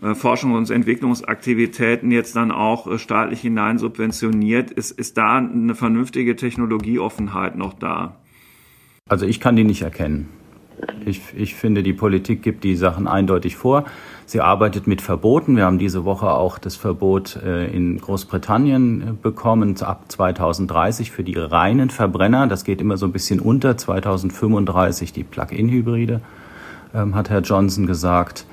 äh, 0.01 0.15
Forschung 0.15 0.53
und 0.53 0.69
Entwicklungsaktivitäten 0.69 2.11
jetzt 2.11 2.37
dann 2.37 2.51
auch 2.51 2.97
staatlich 2.97 3.41
hinein 3.41 3.77
subventioniert. 3.77 4.71
Ist, 4.71 4.91
ist 4.91 5.17
da 5.17 5.39
eine 5.39 5.75
vernünftige 5.75 6.37
Technologieoffenheit 6.37 7.57
noch 7.57 7.73
da? 7.73 8.15
Also 9.09 9.25
ich 9.25 9.41
kann 9.41 9.57
die 9.57 9.65
nicht 9.65 9.81
erkennen. 9.81 10.29
Ich, 11.05 11.21
ich 11.35 11.55
finde, 11.55 11.83
die 11.83 11.93
Politik 11.93 12.41
gibt 12.41 12.63
die 12.63 12.75
Sachen 12.75 13.07
eindeutig 13.07 13.55
vor. 13.55 13.85
Sie 14.25 14.41
arbeitet 14.41 14.85
mit 14.85 15.01
Verboten. 15.01 15.55
Wir 15.55 15.65
haben 15.65 15.79
diese 15.79 16.05
Woche 16.05 16.31
auch 16.31 16.59
das 16.59 16.75
Verbot 16.75 17.35
äh, 17.37 17.65
in 17.67 17.99
Großbritannien 17.99 19.01
äh, 19.01 19.05
bekommen 19.19 19.75
ab 19.81 20.03
2030 20.07 21.11
für 21.11 21.23
die 21.23 21.35
reinen 21.35 21.89
Verbrenner. 21.89 22.47
Das 22.47 22.63
geht 22.63 22.79
immer 22.81 22.97
so 22.97 23.07
ein 23.07 23.11
bisschen 23.11 23.39
unter. 23.39 23.75
2035 23.75 25.13
die 25.13 25.23
Plug-in-Hybride, 25.23 26.21
ähm, 26.93 27.15
hat 27.15 27.29
Herr 27.29 27.41
Johnson 27.41 27.87
gesagt. 27.87 28.45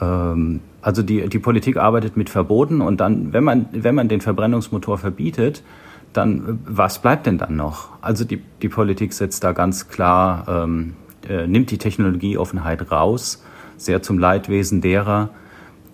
Ähm, 0.00 0.60
also 0.82 1.02
die, 1.02 1.28
die 1.28 1.38
Politik 1.38 1.76
arbeitet 1.76 2.16
mit 2.16 2.30
Verboten 2.30 2.80
und 2.80 3.00
dann, 3.00 3.32
wenn 3.32 3.44
man, 3.44 3.66
wenn 3.72 3.94
man 3.94 4.08
den 4.08 4.20
Verbrennungsmotor 4.20 4.98
verbietet, 4.98 5.62
dann 6.12 6.60
was 6.66 7.00
bleibt 7.00 7.26
denn 7.26 7.38
dann 7.38 7.56
noch? 7.56 7.88
Also 8.00 8.24
die, 8.24 8.42
die 8.62 8.68
Politik 8.68 9.12
setzt 9.12 9.44
da 9.44 9.52
ganz 9.52 9.88
klar, 9.88 10.44
ähm, 10.48 10.94
äh, 11.28 11.46
nimmt 11.46 11.70
die 11.70 11.78
Technologieoffenheit 11.78 12.90
raus 12.90 13.42
sehr 13.78 14.02
zum 14.02 14.18
Leidwesen 14.18 14.80
derer, 14.80 15.30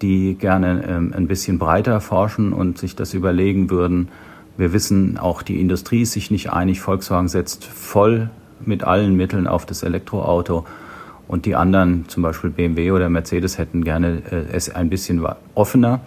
die 0.03 0.35
gerne 0.35 0.85
ähm, 0.88 1.12
ein 1.17 1.29
bisschen 1.29 1.59
breiter 1.59 2.00
forschen 2.00 2.53
und 2.53 2.79
sich 2.79 2.97
das 2.97 3.14
überlegen 3.14 3.71
würden. 3.71 4.09
Wir 4.57 4.73
wissen, 4.73 5.19
auch 5.19 5.43
die 5.43 5.61
Industrie 5.61 6.03
ist 6.03 6.12
sich 6.12 6.31
nicht 6.31 6.53
einig. 6.53 6.81
Volkswagen 6.81 7.29
setzt 7.29 7.64
voll 7.64 8.31
mit 8.64 8.83
allen 8.85 9.17
Mitteln 9.17 9.47
auf 9.47 9.67
das 9.67 9.83
Elektroauto. 9.83 10.64
Und 11.26 11.47
die 11.47 11.57
anderen, 11.57 12.05
zum 12.09 12.23
Beispiel 12.23 12.50
BMW 12.50 12.91
oder 12.91 13.09
Mercedes, 13.09 13.59
hätten 13.59 13.85
gerne 13.85 14.23
äh, 14.31 14.45
es 14.53 14.75
ein 14.75 14.91
bisschen 14.91 15.25
offener. 15.55 16.00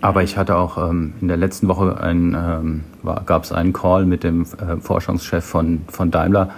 Aber 0.00 0.22
ich 0.22 0.36
hatte 0.36 0.56
auch 0.56 0.90
ähm, 0.90 1.14
in 1.20 1.28
der 1.28 1.36
letzten 1.36 1.68
Woche 1.68 2.00
ein, 2.00 2.36
ähm, 2.38 2.84
gab 3.26 3.44
es 3.44 3.52
einen 3.52 3.72
Call 3.72 4.06
mit 4.06 4.22
dem 4.22 4.42
äh, 4.42 4.76
Forschungschef 4.80 5.44
von, 5.44 5.82
von 5.88 6.10
Daimler 6.10 6.50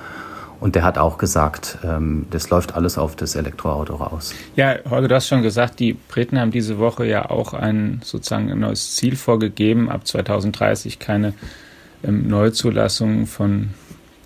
und 0.61 0.75
der 0.75 0.85
hat 0.85 0.99
auch 0.99 1.19
gesagt, 1.19 1.79
ähm, 1.83 2.27
das 2.31 2.51
läuft 2.51 2.75
alles 2.75 2.99
auf 2.99 3.17
das 3.17 3.35
Elektroauto 3.35 3.97
raus. 3.97 4.35
Ja, 4.57 4.77
Holger, 4.89 5.09
du 5.09 5.15
hast 5.15 5.29
schon 5.29 5.43
gesagt, 5.43 5.81
die 5.81 5.95
Briten 5.95 6.39
haben 6.39 6.51
diese 6.51 6.79
Woche 6.79 7.07
ja 7.07 7.31
auch 7.31 7.55
ein 7.55 8.01
sozusagen 8.05 8.51
ein 8.51 8.61
neues 8.61 8.95
Ziel 8.95 9.17
vorgegeben, 9.17 9.91
ab 9.91 10.07
2030 10.07 10.99
keine 10.99 11.33
ähm, 12.05 12.29
Neuzulassung 12.29 13.27
von 13.27 13.71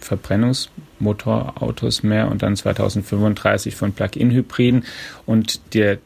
Verbrennungsmotorautos 0.00 2.02
mehr 2.02 2.30
und 2.30 2.42
dann 2.42 2.56
2035 2.56 3.76
von 3.76 3.92
Plug-in-Hybriden. 3.92 4.84
Und 5.26 5.74
der 5.74 5.98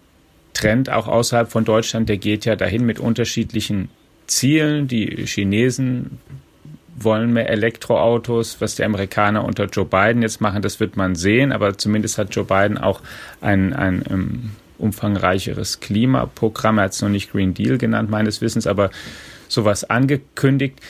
Trend 0.52 0.90
auch 0.90 1.08
außerhalb 1.08 1.50
von 1.50 1.64
Deutschland, 1.64 2.08
der 2.08 2.18
geht 2.18 2.44
ja 2.44 2.54
dahin 2.54 2.84
mit 2.84 3.00
unterschiedlichen 3.00 3.88
Zielen. 4.26 4.88
Die 4.88 5.26
Chinesen 5.26 6.18
wollen 7.04 7.32
mehr 7.32 7.48
Elektroautos, 7.48 8.60
was 8.60 8.76
die 8.76 8.84
Amerikaner 8.84 9.44
unter 9.44 9.66
Joe 9.66 9.84
Biden 9.84 10.22
jetzt 10.22 10.40
machen, 10.40 10.62
das 10.62 10.80
wird 10.80 10.96
man 10.96 11.14
sehen, 11.14 11.52
aber 11.52 11.76
zumindest 11.76 12.18
hat 12.18 12.34
Joe 12.34 12.44
Biden 12.44 12.78
auch 12.78 13.00
ein, 13.40 13.72
ein 13.72 14.02
um, 14.02 14.14
ähm, 14.14 14.50
umfangreicheres 14.78 15.80
Klimaprogramm, 15.80 16.78
er 16.78 16.84
hat 16.84 16.92
es 16.92 17.02
noch 17.02 17.08
nicht 17.08 17.32
Green 17.32 17.54
Deal 17.54 17.78
genannt, 17.78 18.10
meines 18.10 18.40
Wissens, 18.40 18.66
aber 18.66 18.90
sowas 19.48 19.84
angekündigt. 19.84 20.80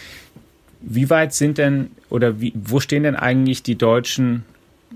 Wie 0.81 1.11
weit 1.11 1.35
sind 1.35 1.59
denn 1.59 1.91
oder 2.11 2.41
wie, 2.41 2.53
wo 2.55 2.81
stehen 2.81 3.03
denn 3.03 3.17
eigentlich 3.17 3.63
die 3.63 3.77
deutschen 3.77 4.45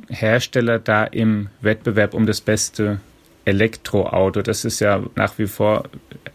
Hersteller 0.08 0.78
da 0.78 1.04
im 1.04 1.48
Wettbewerb 1.60 2.14
um 2.14 2.26
das 2.26 2.40
beste 2.40 3.00
Elektroauto? 3.44 4.42
Das 4.42 4.64
ist 4.64 4.80
ja 4.80 5.02
nach 5.16 5.38
wie 5.38 5.46
vor 5.46 5.84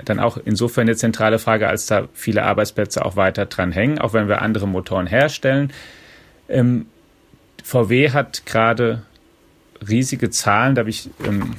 dann 0.09 0.19
auch 0.19 0.37
insofern 0.43 0.83
eine 0.83 0.95
zentrale 0.95 1.39
Frage, 1.39 1.67
als 1.67 1.85
da 1.85 2.07
viele 2.13 2.43
Arbeitsplätze 2.43 3.05
auch 3.05 3.15
weiter 3.15 3.45
dran 3.45 3.71
hängen, 3.71 3.99
auch 3.99 4.13
wenn 4.13 4.27
wir 4.27 4.41
andere 4.41 4.67
Motoren 4.67 5.07
herstellen. 5.07 5.71
Ähm, 6.49 6.87
VW 7.63 8.11
hat 8.11 8.45
gerade 8.45 9.03
riesige 9.87 10.29
Zahlen, 10.29 10.75
da 10.75 10.81
habe 10.81 10.89
ich 10.89 11.09
ähm, 11.25 11.55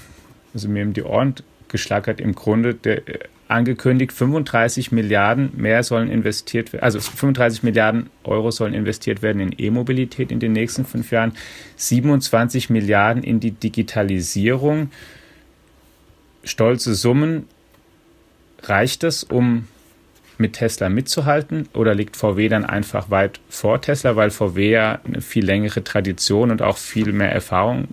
also 0.54 0.68
mir 0.68 0.84
die 0.86 1.02
Ohren 1.02 1.34
geschlagert, 1.68 2.20
im 2.20 2.34
Grunde 2.34 2.74
der, 2.74 3.08
äh, 3.08 3.18
angekündigt, 3.48 4.12
35 4.12 4.92
Milliarden 4.92 5.52
mehr 5.56 5.82
sollen 5.82 6.10
investiert 6.10 6.72
werden, 6.72 6.82
also 6.82 7.00
35 7.00 7.62
Milliarden 7.62 8.10
Euro 8.24 8.50
sollen 8.50 8.74
investiert 8.74 9.22
werden 9.22 9.40
in 9.40 9.54
E-Mobilität 9.56 10.30
in 10.30 10.38
den 10.38 10.52
nächsten 10.52 10.84
fünf 10.84 11.10
Jahren, 11.10 11.32
27 11.76 12.70
Milliarden 12.70 13.22
in 13.22 13.40
die 13.40 13.52
Digitalisierung. 13.52 14.90
Stolze 16.44 16.94
Summen, 16.94 17.46
Reicht 18.62 19.04
es, 19.04 19.24
um 19.24 19.66
mit 20.38 20.54
Tesla 20.54 20.88
mitzuhalten 20.88 21.68
oder 21.74 21.94
liegt 21.94 22.16
VW 22.16 22.48
dann 22.48 22.64
einfach 22.64 23.10
weit 23.10 23.40
vor 23.48 23.80
Tesla, 23.80 24.16
weil 24.16 24.30
VW 24.30 24.70
ja 24.70 25.00
eine 25.04 25.20
viel 25.20 25.44
längere 25.44 25.82
Tradition 25.82 26.50
und 26.50 26.62
auch 26.62 26.78
viel 26.78 27.12
mehr 27.12 27.32
Erfahrung 27.32 27.88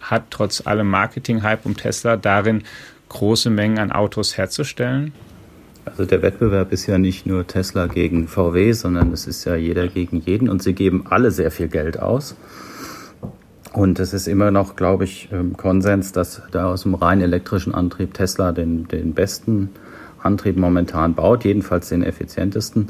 hat, 0.00 0.24
trotz 0.30 0.66
allem 0.66 0.88
Marketing-Hype 0.88 1.66
um 1.66 1.76
Tesla, 1.76 2.16
darin 2.16 2.62
große 3.08 3.50
Mengen 3.50 3.78
an 3.78 3.92
Autos 3.92 4.36
herzustellen? 4.36 5.12
Also 5.84 6.04
der 6.06 6.22
Wettbewerb 6.22 6.72
ist 6.72 6.86
ja 6.86 6.98
nicht 6.98 7.26
nur 7.26 7.46
Tesla 7.46 7.86
gegen 7.86 8.26
VW, 8.28 8.72
sondern 8.72 9.12
es 9.12 9.26
ist 9.26 9.44
ja 9.44 9.54
jeder 9.54 9.88
gegen 9.88 10.20
jeden 10.20 10.48
und 10.48 10.62
sie 10.62 10.72
geben 10.72 11.04
alle 11.10 11.30
sehr 11.30 11.50
viel 11.50 11.68
Geld 11.68 12.00
aus. 12.00 12.36
Und 13.72 13.98
es 13.98 14.14
ist 14.14 14.28
immer 14.28 14.50
noch, 14.50 14.76
glaube 14.76 15.04
ich, 15.04 15.28
ähm, 15.32 15.56
Konsens, 15.56 16.12
dass 16.12 16.40
da 16.52 16.66
aus 16.66 16.84
dem 16.84 16.94
rein 16.94 17.20
elektrischen 17.20 17.74
Antrieb 17.74 18.14
Tesla 18.14 18.52
den, 18.52 18.86
den 18.86 19.14
besten 19.14 19.70
Antrieb 20.24 20.56
momentan 20.56 21.14
baut, 21.14 21.44
jedenfalls 21.44 21.88
den 21.88 22.02
effizientesten 22.02 22.88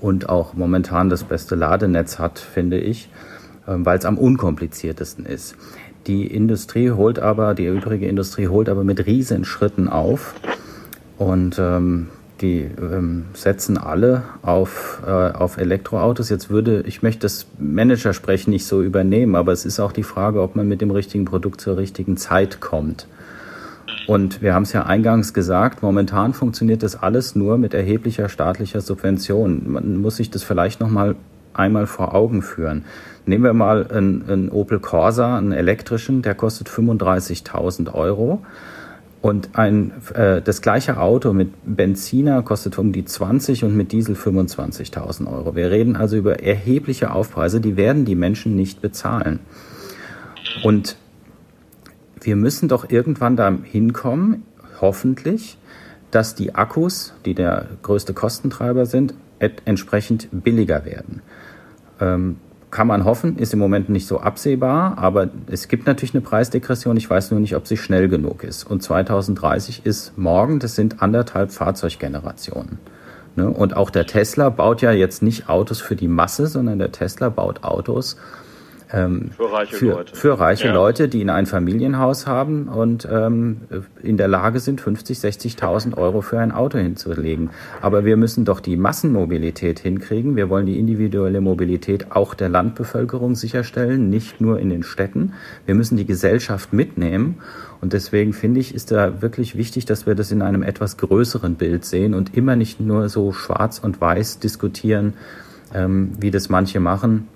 und 0.00 0.28
auch 0.28 0.54
momentan 0.54 1.08
das 1.08 1.24
beste 1.24 1.54
Ladenetz 1.54 2.18
hat, 2.18 2.38
finde 2.38 2.78
ich, 2.78 3.08
ähm, 3.66 3.86
weil 3.86 3.98
es 3.98 4.04
am 4.04 4.18
unkompliziertesten 4.18 5.26
ist. 5.26 5.56
Die 6.06 6.26
Industrie 6.26 6.90
holt 6.90 7.18
aber, 7.18 7.54
die 7.54 7.66
übrige 7.66 8.06
Industrie 8.06 8.48
holt 8.48 8.68
aber 8.68 8.84
mit 8.84 9.06
riesen 9.06 9.44
Schritten 9.44 9.88
auf 9.88 10.34
und 11.16 11.58
ähm, 11.58 12.08
die 12.40 12.68
ähm, 12.78 13.26
setzen 13.32 13.78
alle 13.78 14.24
auf, 14.42 15.00
äh, 15.06 15.10
auf 15.10 15.56
Elektroautos. 15.56 16.28
Jetzt 16.28 16.50
würde, 16.50 16.84
ich 16.86 17.02
möchte 17.02 17.20
das 17.20 17.46
Managersprechen 17.58 18.50
nicht 18.50 18.66
so 18.66 18.82
übernehmen, 18.82 19.36
aber 19.36 19.52
es 19.52 19.64
ist 19.64 19.80
auch 19.80 19.92
die 19.92 20.02
Frage, 20.02 20.42
ob 20.42 20.56
man 20.56 20.68
mit 20.68 20.80
dem 20.80 20.90
richtigen 20.90 21.24
Produkt 21.24 21.60
zur 21.60 21.76
richtigen 21.76 22.16
Zeit 22.16 22.60
kommt. 22.60 23.06
Und 24.06 24.42
wir 24.42 24.54
haben 24.54 24.64
es 24.64 24.72
ja 24.72 24.84
eingangs 24.84 25.32
gesagt, 25.32 25.82
momentan 25.82 26.34
funktioniert 26.34 26.82
das 26.82 26.96
alles 26.96 27.34
nur 27.34 27.56
mit 27.56 27.72
erheblicher 27.72 28.28
staatlicher 28.28 28.80
Subvention. 28.80 29.70
Man 29.72 29.96
muss 29.96 30.16
sich 30.16 30.30
das 30.30 30.42
vielleicht 30.42 30.80
noch 30.80 30.90
mal 30.90 31.16
einmal 31.54 31.86
vor 31.86 32.14
Augen 32.14 32.42
führen. 32.42 32.84
Nehmen 33.26 33.44
wir 33.44 33.54
mal 33.54 33.86
einen, 33.86 34.28
einen 34.28 34.48
Opel 34.50 34.80
Corsa, 34.80 35.38
einen 35.38 35.52
elektrischen, 35.52 36.20
der 36.22 36.34
kostet 36.34 36.68
35.000 36.68 37.94
Euro. 37.94 38.42
Und 39.22 39.50
ein, 39.54 39.92
äh, 40.12 40.42
das 40.42 40.60
gleiche 40.60 41.00
Auto 41.00 41.32
mit 41.32 41.52
Benziner 41.64 42.42
kostet 42.42 42.78
um 42.78 42.92
die 42.92 43.06
20 43.06 43.64
und 43.64 43.74
mit 43.74 43.92
Diesel 43.92 44.16
25.000 44.16 45.32
Euro. 45.32 45.56
Wir 45.56 45.70
reden 45.70 45.96
also 45.96 46.18
über 46.18 46.42
erhebliche 46.42 47.10
Aufpreise, 47.10 47.62
die 47.62 47.78
werden 47.78 48.04
die 48.04 48.16
Menschen 48.16 48.54
nicht 48.54 48.82
bezahlen. 48.82 49.38
Und 50.62 50.98
wir 52.20 52.36
müssen 52.36 52.68
doch 52.68 52.90
irgendwann 52.90 53.36
da 53.36 53.56
hinkommen, 53.62 54.44
hoffentlich, 54.80 55.58
dass 56.10 56.34
die 56.34 56.54
Akkus, 56.54 57.14
die 57.24 57.34
der 57.34 57.66
größte 57.82 58.14
Kostentreiber 58.14 58.86
sind, 58.86 59.14
entsprechend 59.38 60.28
billiger 60.32 60.84
werden. 60.84 61.22
Ähm, 62.00 62.36
kann 62.70 62.86
man 62.88 63.04
hoffen, 63.04 63.38
ist 63.38 63.52
im 63.52 63.60
Moment 63.60 63.88
nicht 63.88 64.08
so 64.08 64.18
absehbar, 64.18 64.98
aber 64.98 65.28
es 65.46 65.68
gibt 65.68 65.86
natürlich 65.86 66.12
eine 66.12 66.22
Preisdegression. 66.22 66.96
Ich 66.96 67.08
weiß 67.08 67.30
nur 67.30 67.38
nicht, 67.38 67.54
ob 67.54 67.68
sie 67.68 67.76
schnell 67.76 68.08
genug 68.08 68.42
ist. 68.42 68.64
Und 68.64 68.82
2030 68.82 69.86
ist 69.86 70.18
morgen, 70.18 70.58
das 70.58 70.74
sind 70.74 71.00
anderthalb 71.00 71.52
Fahrzeuggenerationen. 71.52 72.78
Ne? 73.36 73.48
Und 73.48 73.76
auch 73.76 73.90
der 73.90 74.06
Tesla 74.06 74.48
baut 74.48 74.82
ja 74.82 74.90
jetzt 74.90 75.22
nicht 75.22 75.48
Autos 75.48 75.80
für 75.80 75.94
die 75.94 76.08
Masse, 76.08 76.48
sondern 76.48 76.80
der 76.80 76.90
Tesla 76.90 77.28
baut 77.28 77.62
Autos 77.62 78.16
ähm, 78.94 79.30
für 79.36 79.52
reiche, 79.52 79.76
für, 79.76 79.86
Leute. 79.86 80.16
Für 80.16 80.38
reiche 80.38 80.66
ja. 80.68 80.74
Leute, 80.74 81.08
die 81.08 81.20
in 81.20 81.30
ein 81.30 81.46
Familienhaus 81.46 82.26
haben 82.26 82.68
und 82.68 83.08
ähm, 83.10 83.62
in 84.02 84.16
der 84.16 84.28
Lage 84.28 84.60
sind, 84.60 84.80
50, 84.80 85.18
60.000 85.18 85.96
Euro 85.96 86.20
für 86.20 86.38
ein 86.38 86.52
Auto 86.52 86.78
hinzulegen. 86.78 87.50
Aber 87.80 88.04
wir 88.04 88.16
müssen 88.16 88.44
doch 88.44 88.60
die 88.60 88.76
Massenmobilität 88.76 89.80
hinkriegen. 89.80 90.36
Wir 90.36 90.48
wollen 90.48 90.66
die 90.66 90.78
individuelle 90.78 91.40
Mobilität 91.40 92.12
auch 92.12 92.34
der 92.34 92.48
Landbevölkerung 92.48 93.34
sicherstellen, 93.34 94.10
nicht 94.10 94.40
nur 94.40 94.60
in 94.60 94.68
den 94.68 94.84
Städten. 94.84 95.32
Wir 95.66 95.74
müssen 95.74 95.96
die 95.96 96.06
Gesellschaft 96.06 96.72
mitnehmen. 96.72 97.38
Und 97.80 97.92
deswegen 97.92 98.32
finde 98.32 98.60
ich, 98.60 98.74
ist 98.74 98.92
da 98.92 99.20
wirklich 99.20 99.56
wichtig, 99.56 99.84
dass 99.84 100.06
wir 100.06 100.14
das 100.14 100.30
in 100.30 100.40
einem 100.40 100.62
etwas 100.62 100.96
größeren 100.96 101.56
Bild 101.56 101.84
sehen 101.84 102.14
und 102.14 102.36
immer 102.36 102.54
nicht 102.54 102.80
nur 102.80 103.08
so 103.08 103.32
schwarz 103.32 103.78
und 103.78 104.00
weiß 104.00 104.38
diskutieren, 104.38 105.14
ähm, 105.74 106.12
wie 106.20 106.30
das 106.30 106.48
manche 106.48 106.80
machen 106.80 107.28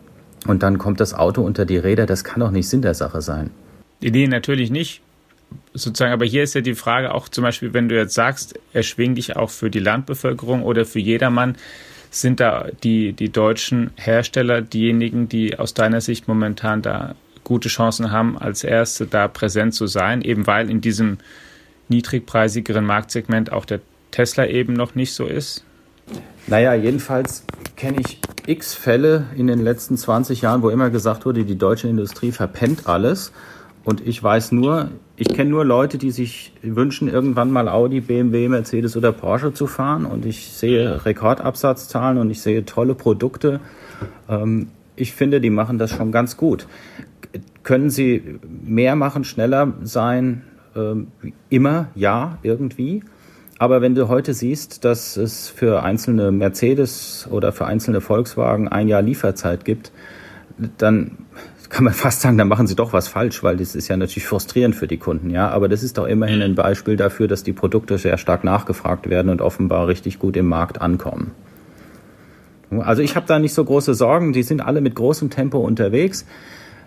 und 0.47 0.63
dann 0.63 0.79
kommt 0.79 1.01
das 1.01 1.15
Auto 1.15 1.43
unter 1.43 1.65
die 1.65 1.79
Räder. 1.79 2.07
Das 2.07 2.25
kann 2.25 2.41
doch 2.41 2.51
nicht 2.51 2.69
Sinn 2.69 2.83
der 2.83 2.95
Sache 2.95 3.23
sein. 3.23 3.51
Nee, 4.01 4.27
natürlich 4.27 4.71
nicht. 4.71 5.03
Sozusagen, 5.73 6.13
aber 6.13 6.27
hier 6.27 6.43
ist 6.43 6.55
ja 6.55 6.61
die 6.61 6.75
Frage 6.75 7.15
auch 7.15 7.29
zum 7.29 7.43
Beispiel, 7.43 7.73
wenn 7.73 7.89
du 7.89 7.97
jetzt 7.97 8.15
sagst, 8.15 8.59
erschwing 8.73 9.15
dich 9.15 9.37
auch 9.37 9.51
für 9.51 9.71
die 9.71 9.79
Landbevölkerung 9.79 10.63
oder 10.63 10.85
für 10.85 10.99
jedermann, 10.99 11.57
sind 12.11 12.41
da 12.41 12.69
die, 12.83 13.13
die 13.13 13.31
deutschen 13.31 13.91
Hersteller 13.97 14.63
diejenigen, 14.63 15.29
die 15.29 15.59
aus 15.59 15.75
deiner 15.75 16.01
Sicht 16.01 16.29
momentan 16.29 16.83
da 16.83 17.15
gute 17.45 17.69
Chancen 17.69 18.11
haben, 18.11 18.39
als 18.39 18.65
Erste 18.65 19.07
da 19.07 19.29
präsent 19.29 19.75
zu 19.75 19.87
sein, 19.87 20.23
eben 20.23 20.47
weil 20.47 20.71
in 20.71 20.81
diesem 20.81 21.19
niedrigpreisigeren 21.89 22.85
Marktsegment 22.85 23.53
auch 23.53 23.65
der 23.65 23.81
Tesla 24.11 24.47
eben 24.47 24.75
noch 24.75 24.95
nicht 24.95 25.13
so 25.13 25.27
ist? 25.27 25.65
Naja, 26.49 26.73
jedenfalls 26.73 27.45
kenne 27.77 28.01
ich 28.01 28.21
x 28.47 28.75
Fälle 28.75 29.27
in 29.37 29.49
den 29.49 29.63
letzten 29.63 29.99
20 29.99 30.41
Jahren, 30.41 30.63
wo 30.63 30.71
immer 30.71 30.89
gesagt 30.89 31.27
wurde, 31.27 31.45
die 31.45 31.59
deutsche 31.59 31.89
Industrie 31.89 32.33
verpennt 32.33 32.87
alles. 32.87 33.33
Und 33.85 34.07
ich 34.07 34.23
weiß 34.23 34.53
nur, 34.53 34.89
ich 35.17 35.29
kenne 35.29 35.51
nur 35.51 35.65
Leute, 35.67 35.99
die 35.99 36.11
sich 36.11 36.53
wünschen, 36.63 37.09
irgendwann 37.09 37.51
mal 37.51 37.69
Audi, 37.69 38.01
BMW, 38.01 38.49
Mercedes 38.49 38.97
oder 38.97 39.13
Porsche 39.13 39.53
zu 39.53 39.67
fahren. 39.67 40.07
Und 40.07 40.25
ich 40.25 40.49
sehe 40.49 41.05
Rekordabsatzzahlen 41.05 42.19
und 42.19 42.31
ich 42.31 42.41
sehe 42.41 42.65
tolle 42.65 42.95
Produkte. 42.95 43.61
Ähm, 44.29 44.69
ich 44.97 45.13
finde, 45.13 45.43
die 45.43 45.51
machen 45.51 45.79
das 45.79 45.91
schon 45.91 46.13
ganz 46.13 46.39
gut. 46.39 46.67
Können 47.63 47.91
sie 47.91 48.39
mehr 48.65 48.97
machen, 48.97 49.25
schneller 49.25 49.75
sein? 49.83 50.45
Ähm, 50.75 51.09
immer, 51.51 51.89
ja, 51.95 52.39
irgendwie. 52.43 53.03
Aber 53.59 53.83
wenn 53.83 53.95
du 53.95 54.09
heute 54.09 54.35
siehst, 54.35 54.85
dass 54.85 55.17
es 55.17 55.49
für 55.49 55.83
einzelne 55.83 56.31
Mercedes 56.31 57.27
oder 57.31 57.53
für 57.53 57.67
einzelne 57.67 58.01
Volkswagen 58.01 58.69
ein 58.69 58.87
Jahr 58.87 59.03
Lieferzeit 59.03 59.65
gibt, 59.65 59.91
dann 60.79 61.27
kann 61.69 61.85
man 61.85 61.93
fast 61.95 62.21
sagen, 62.21 62.39
dann 62.39 62.49
machen 62.49 62.67
sie 62.67 62.77
doch 62.77 62.93
was 62.93 63.09
falsch, 63.09 63.43
weil 63.43 63.57
das 63.57 63.75
ist 63.75 63.89
ja 63.89 63.97
natürlich 63.97 64.27
frustrierend 64.27 64.77
für 64.77 64.87
die 64.87 64.99
Kunden, 64.99 65.31
ja. 65.31 65.49
Aber 65.49 65.69
das 65.69 65.83
ist 65.83 65.99
doch 65.99 66.07
immerhin 66.07 66.41
ein 66.41 66.55
Beispiel 66.55 66.97
dafür, 66.97 67.27
dass 67.27 67.43
die 67.43 67.53
Produkte 67.53 67.99
sehr 67.99 68.17
stark 68.17 68.45
nachgefragt 68.45 69.11
werden 69.11 69.29
und 69.29 69.41
offenbar 69.41 69.89
richtig 69.89 70.19
gut 70.19 70.37
im 70.37 70.47
Markt 70.47 70.81
ankommen. 70.81 71.33
Also 72.71 73.03
ich 73.03 73.17
habe 73.17 73.27
da 73.27 73.39
nicht 73.39 73.55
so 73.55 73.65
große 73.65 73.95
Sorgen. 73.95 74.33
Die 74.33 74.43
sind 74.43 74.61
alle 74.61 74.81
mit 74.81 74.95
großem 74.95 75.31
Tempo 75.31 75.59
unterwegs. 75.59 76.27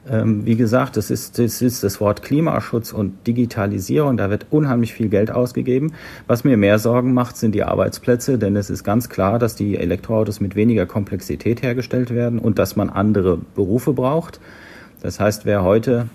Ähm, 0.09 0.45
wie 0.45 0.55
gesagt, 0.55 0.97
das 0.97 1.11
ist, 1.11 1.37
das 1.37 1.61
ist 1.61 1.83
das 1.83 2.01
Wort 2.01 2.23
Klimaschutz 2.23 2.91
und 2.91 3.27
Digitalisierung. 3.27 4.17
Da 4.17 4.29
wird 4.29 4.47
unheimlich 4.49 4.93
viel 4.93 5.09
Geld 5.09 5.31
ausgegeben. 5.31 5.93
Was 6.27 6.43
mir 6.43 6.57
mehr 6.57 6.79
Sorgen 6.79 7.13
macht, 7.13 7.37
sind 7.37 7.53
die 7.53 7.63
Arbeitsplätze, 7.63 8.39
denn 8.39 8.55
es 8.55 8.69
ist 8.69 8.83
ganz 8.83 9.09
klar, 9.09 9.37
dass 9.37 9.55
die 9.55 9.77
Elektroautos 9.77 10.39
mit 10.39 10.55
weniger 10.55 10.87
Komplexität 10.87 11.61
hergestellt 11.61 12.09
werden 12.09 12.39
und 12.39 12.57
dass 12.57 12.75
man 12.75 12.89
andere 12.89 13.37
Berufe 13.55 13.93
braucht. 13.93 14.39
Das 15.01 15.19
heißt, 15.19 15.45
wer 15.45 15.63
heute 15.63 16.07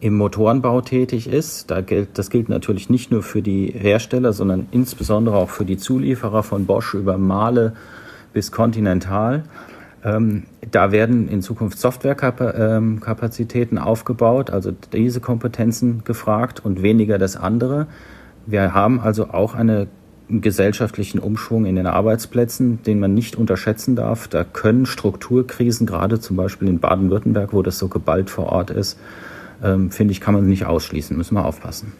im 0.00 0.14
Motorenbau 0.16 0.80
tätig 0.80 1.28
ist, 1.28 1.70
da 1.70 1.80
gilt, 1.80 2.18
das 2.18 2.28
gilt 2.30 2.48
natürlich 2.48 2.90
nicht 2.90 3.10
nur 3.10 3.22
für 3.22 3.40
die 3.40 3.68
Hersteller, 3.68 4.32
sondern 4.32 4.66
insbesondere 4.72 5.36
auch 5.36 5.50
für 5.50 5.64
die 5.64 5.78
Zulieferer 5.78 6.42
von 6.42 6.66
Bosch 6.66 6.94
über 6.94 7.18
Mahle 7.18 7.74
bis 8.32 8.52
Continental. 8.52 9.44
Ähm, 10.76 10.76
da 10.76 10.92
werden 10.92 11.28
in 11.28 11.42
Zukunft 11.42 11.78
Softwarekapazitäten 11.78 13.78
aufgebaut, 13.78 14.50
also 14.50 14.72
diese 14.92 15.20
Kompetenzen 15.20 16.02
gefragt 16.04 16.64
und 16.64 16.82
weniger 16.82 17.18
das 17.18 17.36
andere. 17.36 17.86
Wir 18.46 18.74
haben 18.74 19.00
also 19.00 19.30
auch 19.30 19.54
einen 19.54 19.88
gesellschaftlichen 20.28 21.20
Umschwung 21.20 21.66
in 21.66 21.76
den 21.76 21.86
Arbeitsplätzen, 21.86 22.82
den 22.82 23.00
man 23.00 23.14
nicht 23.14 23.36
unterschätzen 23.36 23.96
darf. 23.96 24.28
Da 24.28 24.44
können 24.44 24.84
Strukturkrisen, 24.84 25.86
gerade 25.86 26.20
zum 26.20 26.36
Beispiel 26.36 26.68
in 26.68 26.80
Baden-Württemberg, 26.80 27.52
wo 27.52 27.62
das 27.62 27.78
so 27.78 27.88
geballt 27.88 28.28
vor 28.28 28.46
Ort 28.46 28.70
ist, 28.70 28.98
ähm, 29.62 29.90
finde 29.90 30.12
ich, 30.12 30.20
kann 30.20 30.34
man 30.34 30.46
nicht 30.46 30.66
ausschließen. 30.66 31.16
Müssen 31.16 31.36
wir 31.36 31.44
aufpassen. 31.44 31.92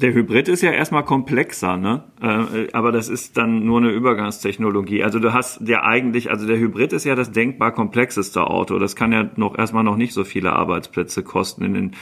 Der 0.00 0.14
Hybrid 0.14 0.48
ist 0.48 0.62
ja 0.62 0.70
erstmal 0.70 1.04
komplexer, 1.04 1.76
ne? 1.76 2.04
Äh, 2.20 2.72
aber 2.72 2.92
das 2.92 3.08
ist 3.08 3.36
dann 3.36 3.64
nur 3.64 3.78
eine 3.78 3.90
Übergangstechnologie. 3.90 5.02
Also 5.02 5.18
du 5.18 5.32
hast 5.32 5.60
ja 5.66 5.82
eigentlich, 5.82 6.30
also 6.30 6.46
der 6.46 6.58
Hybrid 6.58 6.92
ist 6.92 7.04
ja 7.04 7.14
das 7.14 7.32
denkbar 7.32 7.72
komplexeste 7.72 8.46
Auto. 8.46 8.78
Das 8.78 8.96
kann 8.96 9.12
ja 9.12 9.28
noch 9.36 9.58
erstmal 9.58 9.84
noch 9.84 9.96
nicht 9.96 10.12
so 10.12 10.24
viele 10.24 10.52
Arbeitsplätze 10.52 11.22
kosten 11.22 11.64
in 11.64 11.74
den 11.74 11.92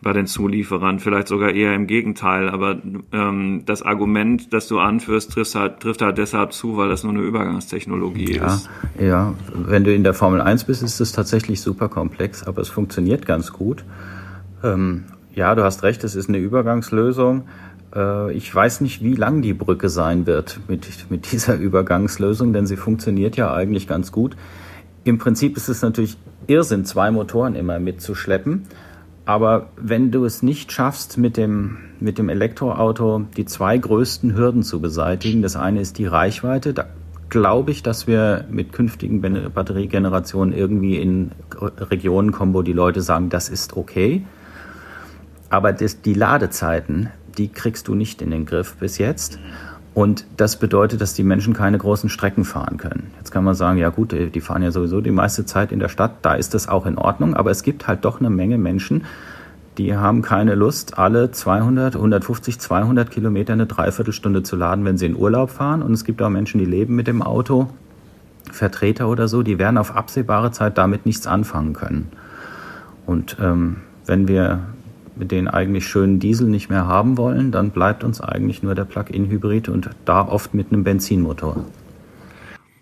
bei 0.00 0.12
den 0.12 0.26
Zulieferern, 0.26 1.00
vielleicht 1.00 1.28
sogar 1.28 1.50
eher 1.50 1.74
im 1.74 1.86
Gegenteil. 1.86 2.48
Aber 2.48 2.76
ähm, 3.12 3.62
das 3.66 3.82
Argument, 3.82 4.52
das 4.52 4.68
du 4.68 4.78
anführst, 4.78 5.32
trifft 5.32 5.54
halt, 5.54 5.80
trifft 5.80 6.02
halt 6.02 6.18
deshalb 6.18 6.52
zu, 6.52 6.76
weil 6.76 6.88
das 6.88 7.02
nur 7.02 7.12
eine 7.12 7.22
Übergangstechnologie 7.22 8.36
ja, 8.36 8.46
ist. 8.46 8.70
Ja, 9.00 9.34
wenn 9.52 9.84
du 9.84 9.92
in 9.92 10.04
der 10.04 10.14
Formel 10.14 10.40
1 10.40 10.64
bist, 10.64 10.82
ist 10.82 11.00
es 11.00 11.12
tatsächlich 11.12 11.60
super 11.60 11.88
komplex, 11.88 12.44
aber 12.44 12.62
es 12.62 12.68
funktioniert 12.68 13.26
ganz 13.26 13.52
gut. 13.52 13.84
Ähm, 14.62 15.04
ja, 15.38 15.54
du 15.54 15.62
hast 15.62 15.84
recht, 15.84 16.02
es 16.02 16.16
ist 16.16 16.28
eine 16.28 16.38
Übergangslösung. 16.38 17.44
Äh, 17.94 18.32
ich 18.32 18.52
weiß 18.52 18.80
nicht, 18.80 19.04
wie 19.04 19.14
lang 19.14 19.40
die 19.40 19.54
Brücke 19.54 19.88
sein 19.88 20.26
wird 20.26 20.58
mit, 20.66 21.10
mit 21.10 21.30
dieser 21.32 21.54
Übergangslösung, 21.54 22.52
denn 22.52 22.66
sie 22.66 22.76
funktioniert 22.76 23.36
ja 23.36 23.54
eigentlich 23.54 23.86
ganz 23.86 24.10
gut. 24.10 24.36
Im 25.04 25.18
Prinzip 25.18 25.56
ist 25.56 25.68
es 25.68 25.80
natürlich 25.80 26.18
Irrsinn, 26.48 26.84
zwei 26.84 27.12
Motoren 27.12 27.54
immer 27.54 27.78
mitzuschleppen. 27.78 28.64
Aber 29.26 29.68
wenn 29.76 30.10
du 30.10 30.24
es 30.24 30.42
nicht 30.42 30.72
schaffst, 30.72 31.18
mit 31.18 31.36
dem, 31.36 31.78
mit 32.00 32.18
dem 32.18 32.30
Elektroauto 32.30 33.26
die 33.36 33.44
zwei 33.44 33.78
größten 33.78 34.34
Hürden 34.34 34.64
zu 34.64 34.80
beseitigen, 34.80 35.42
das 35.42 35.54
eine 35.54 35.80
ist 35.80 35.98
die 35.98 36.06
Reichweite, 36.06 36.74
da 36.74 36.86
glaube 37.28 37.70
ich, 37.70 37.82
dass 37.82 38.06
wir 38.08 38.46
mit 38.50 38.72
künftigen 38.72 39.20
Batteriegenerationen 39.52 40.52
irgendwie 40.52 40.96
in 40.96 41.30
Regionen 41.60 42.32
kommen, 42.32 42.54
wo 42.54 42.62
die 42.62 42.72
Leute 42.72 43.02
sagen, 43.02 43.28
das 43.28 43.50
ist 43.50 43.76
okay. 43.76 44.24
Aber 45.50 45.72
das, 45.72 46.02
die 46.02 46.14
Ladezeiten, 46.14 47.10
die 47.36 47.48
kriegst 47.48 47.88
du 47.88 47.94
nicht 47.94 48.20
in 48.22 48.30
den 48.30 48.46
Griff 48.46 48.74
bis 48.76 48.98
jetzt. 48.98 49.38
Und 49.94 50.26
das 50.36 50.56
bedeutet, 50.56 51.00
dass 51.00 51.14
die 51.14 51.24
Menschen 51.24 51.54
keine 51.54 51.78
großen 51.78 52.08
Strecken 52.08 52.44
fahren 52.44 52.76
können. 52.76 53.10
Jetzt 53.16 53.32
kann 53.32 53.42
man 53.42 53.54
sagen, 53.54 53.78
ja 53.78 53.88
gut, 53.88 54.12
die 54.12 54.40
fahren 54.40 54.62
ja 54.62 54.70
sowieso 54.70 55.00
die 55.00 55.10
meiste 55.10 55.44
Zeit 55.44 55.72
in 55.72 55.80
der 55.80 55.88
Stadt, 55.88 56.12
da 56.22 56.34
ist 56.34 56.54
das 56.54 56.68
auch 56.68 56.86
in 56.86 56.98
Ordnung. 56.98 57.34
Aber 57.34 57.50
es 57.50 57.62
gibt 57.62 57.88
halt 57.88 58.04
doch 58.04 58.20
eine 58.20 58.30
Menge 58.30 58.58
Menschen, 58.58 59.04
die 59.78 59.96
haben 59.96 60.22
keine 60.22 60.56
Lust, 60.56 60.98
alle 60.98 61.30
200, 61.30 61.94
150, 61.94 62.58
200 62.58 63.10
Kilometer 63.10 63.52
eine 63.52 63.66
Dreiviertelstunde 63.66 64.42
zu 64.42 64.56
laden, 64.56 64.84
wenn 64.84 64.98
sie 64.98 65.06
in 65.06 65.16
Urlaub 65.16 65.50
fahren. 65.50 65.82
Und 65.82 65.92
es 65.92 66.04
gibt 66.04 66.20
auch 66.20 66.28
Menschen, 66.28 66.58
die 66.58 66.64
leben 66.64 66.96
mit 66.96 67.06
dem 67.06 67.22
Auto, 67.22 67.68
Vertreter 68.50 69.08
oder 69.08 69.28
so, 69.28 69.42
die 69.42 69.58
werden 69.58 69.78
auf 69.78 69.94
absehbare 69.94 70.50
Zeit 70.50 70.78
damit 70.78 71.06
nichts 71.06 71.26
anfangen 71.26 71.74
können. 71.74 72.08
Und 73.06 73.36
ähm, 73.40 73.76
wenn 74.06 74.26
wir 74.26 74.60
den 75.24 75.48
eigentlich 75.48 75.86
schönen 75.86 76.18
Diesel 76.18 76.48
nicht 76.48 76.70
mehr 76.70 76.86
haben 76.86 77.16
wollen, 77.16 77.52
dann 77.52 77.70
bleibt 77.70 78.04
uns 78.04 78.20
eigentlich 78.20 78.62
nur 78.62 78.74
der 78.74 78.84
Plug-in-Hybrid 78.84 79.68
und 79.68 79.90
da 80.04 80.26
oft 80.26 80.54
mit 80.54 80.72
einem 80.72 80.84
Benzinmotor. 80.84 81.64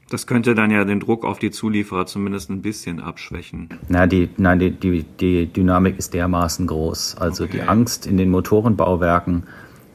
Das 0.08 0.28
könnte 0.28 0.54
dann 0.54 0.70
ja 0.70 0.84
den 0.84 1.00
Druck 1.00 1.24
auf 1.24 1.40
die 1.40 1.50
Zulieferer 1.50 2.06
zumindest 2.06 2.48
ein 2.48 2.62
bisschen 2.62 3.00
abschwächen. 3.00 3.70
Na, 3.88 4.06
die, 4.06 4.28
nein, 4.36 4.60
die, 4.60 4.70
die, 4.70 5.02
die 5.02 5.46
Dynamik 5.46 5.98
ist 5.98 6.14
dermaßen 6.14 6.68
groß. 6.68 7.16
Also 7.16 7.44
okay. 7.44 7.58
die 7.58 7.62
Angst 7.62 8.06
in 8.06 8.16
den 8.16 8.30
Motorenbauwerken 8.30 9.42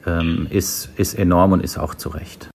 ähm, 0.05 0.47
ist, 0.49 0.89
ist 0.97 1.13
enorm 1.13 1.53
und 1.53 1.63
ist 1.63 1.77
auch 1.77 1.95
zu 1.95 2.09
Recht. 2.09 2.49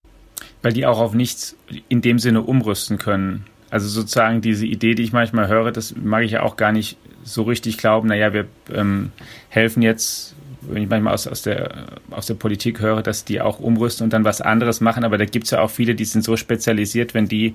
Weil 0.60 0.74
die 0.74 0.84
auch 0.84 0.98
auf 0.98 1.14
nichts 1.14 1.56
in 1.88 2.02
dem 2.02 2.18
Sinne 2.18 2.42
umrüsten 2.42 2.98
können. 2.98 3.44
Also 3.70 3.88
sozusagen 3.88 4.42
diese 4.42 4.66
Idee, 4.66 4.94
die 4.94 5.02
ich 5.02 5.12
manchmal 5.14 5.48
höre, 5.48 5.72
das 5.72 5.94
mag 5.96 6.24
ich 6.24 6.32
ja 6.32 6.42
auch 6.42 6.56
gar 6.56 6.72
nicht 6.72 6.98
so 7.26 7.42
richtig 7.42 7.76
glauben, 7.76 8.08
naja, 8.08 8.32
wir 8.32 8.46
ähm, 8.72 9.10
helfen 9.48 9.82
jetzt, 9.82 10.34
wenn 10.62 10.84
ich 10.84 10.88
manchmal 10.88 11.12
aus, 11.12 11.26
aus, 11.26 11.42
der, 11.42 11.86
aus 12.10 12.26
der 12.26 12.34
Politik 12.34 12.80
höre, 12.80 13.02
dass 13.02 13.24
die 13.24 13.40
auch 13.40 13.58
umrüsten 13.58 14.04
und 14.04 14.12
dann 14.12 14.24
was 14.24 14.40
anderes 14.40 14.80
machen, 14.80 15.04
aber 15.04 15.18
da 15.18 15.24
gibt 15.24 15.46
es 15.46 15.50
ja 15.50 15.60
auch 15.60 15.70
viele, 15.70 15.94
die 15.94 16.04
sind 16.04 16.22
so 16.22 16.36
spezialisiert, 16.36 17.14
wenn 17.14 17.26
die, 17.26 17.54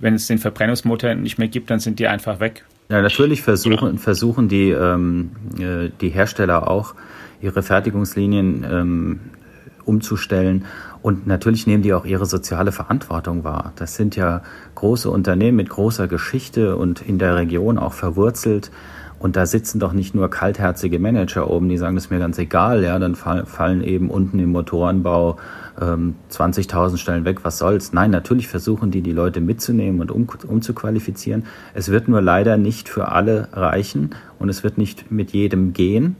wenn 0.00 0.14
es 0.14 0.26
den 0.26 0.38
Verbrennungsmotor 0.38 1.14
nicht 1.14 1.38
mehr 1.38 1.48
gibt, 1.48 1.70
dann 1.70 1.78
sind 1.78 2.00
die 2.00 2.08
einfach 2.08 2.40
weg. 2.40 2.64
Ja, 2.88 3.00
natürlich 3.00 3.42
versuchen, 3.42 3.98
versuchen 3.98 4.48
die, 4.48 4.70
ähm, 4.70 5.30
äh, 5.58 5.90
die 6.00 6.10
Hersteller 6.10 6.68
auch, 6.68 6.94
ihre 7.40 7.62
Fertigungslinien 7.62 8.66
ähm, 8.68 9.20
umzustellen. 9.84 10.64
Und 11.04 11.26
natürlich 11.26 11.66
nehmen 11.66 11.82
die 11.82 11.92
auch 11.92 12.06
ihre 12.06 12.24
soziale 12.24 12.72
Verantwortung 12.72 13.44
wahr. 13.44 13.74
Das 13.76 13.94
sind 13.94 14.16
ja 14.16 14.40
große 14.74 15.10
Unternehmen 15.10 15.58
mit 15.58 15.68
großer 15.68 16.08
Geschichte 16.08 16.76
und 16.76 17.02
in 17.02 17.18
der 17.18 17.36
Region 17.36 17.76
auch 17.76 17.92
verwurzelt. 17.92 18.70
Und 19.18 19.36
da 19.36 19.44
sitzen 19.44 19.78
doch 19.78 19.92
nicht 19.92 20.14
nur 20.14 20.30
kaltherzige 20.30 20.98
Manager 20.98 21.50
oben, 21.50 21.68
die 21.68 21.76
sagen, 21.76 21.94
das 21.94 22.06
ist 22.06 22.10
mir 22.10 22.20
ganz 22.20 22.38
egal, 22.38 22.82
ja, 22.82 22.98
dann 22.98 23.16
fallen 23.16 23.84
eben 23.84 24.08
unten 24.08 24.38
im 24.38 24.52
Motorenbau 24.52 25.36
ähm, 25.78 26.14
20.000 26.32 26.96
Stellen 26.96 27.26
weg, 27.26 27.40
was 27.42 27.58
soll's. 27.58 27.92
Nein, 27.92 28.10
natürlich 28.10 28.48
versuchen 28.48 28.90
die, 28.90 29.02
die 29.02 29.12
Leute 29.12 29.42
mitzunehmen 29.42 30.00
und 30.00 30.10
um, 30.10 30.26
umzuqualifizieren. 30.48 31.44
Es 31.74 31.90
wird 31.90 32.08
nur 32.08 32.22
leider 32.22 32.56
nicht 32.56 32.88
für 32.88 33.08
alle 33.08 33.48
reichen 33.52 34.14
und 34.38 34.48
es 34.48 34.64
wird 34.64 34.78
nicht 34.78 35.10
mit 35.10 35.32
jedem 35.32 35.74
gehen. 35.74 36.16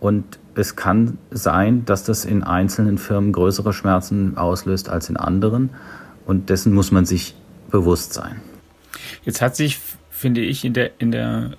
Und 0.00 0.40
es 0.54 0.76
kann 0.76 1.18
sein, 1.30 1.84
dass 1.84 2.04
das 2.04 2.24
in 2.24 2.42
einzelnen 2.42 2.98
Firmen 2.98 3.32
größere 3.32 3.72
Schmerzen 3.72 4.36
auslöst 4.36 4.88
als 4.88 5.08
in 5.08 5.16
anderen. 5.16 5.70
Und 6.26 6.50
dessen 6.50 6.72
muss 6.72 6.90
man 6.90 7.04
sich 7.06 7.34
bewusst 7.70 8.12
sein. 8.12 8.40
Jetzt 9.24 9.40
hat 9.40 9.56
sich, 9.56 9.78
finde 10.10 10.40
ich, 10.42 10.64
in 10.64 10.74
der, 10.74 10.90
in 10.98 11.10
der 11.10 11.52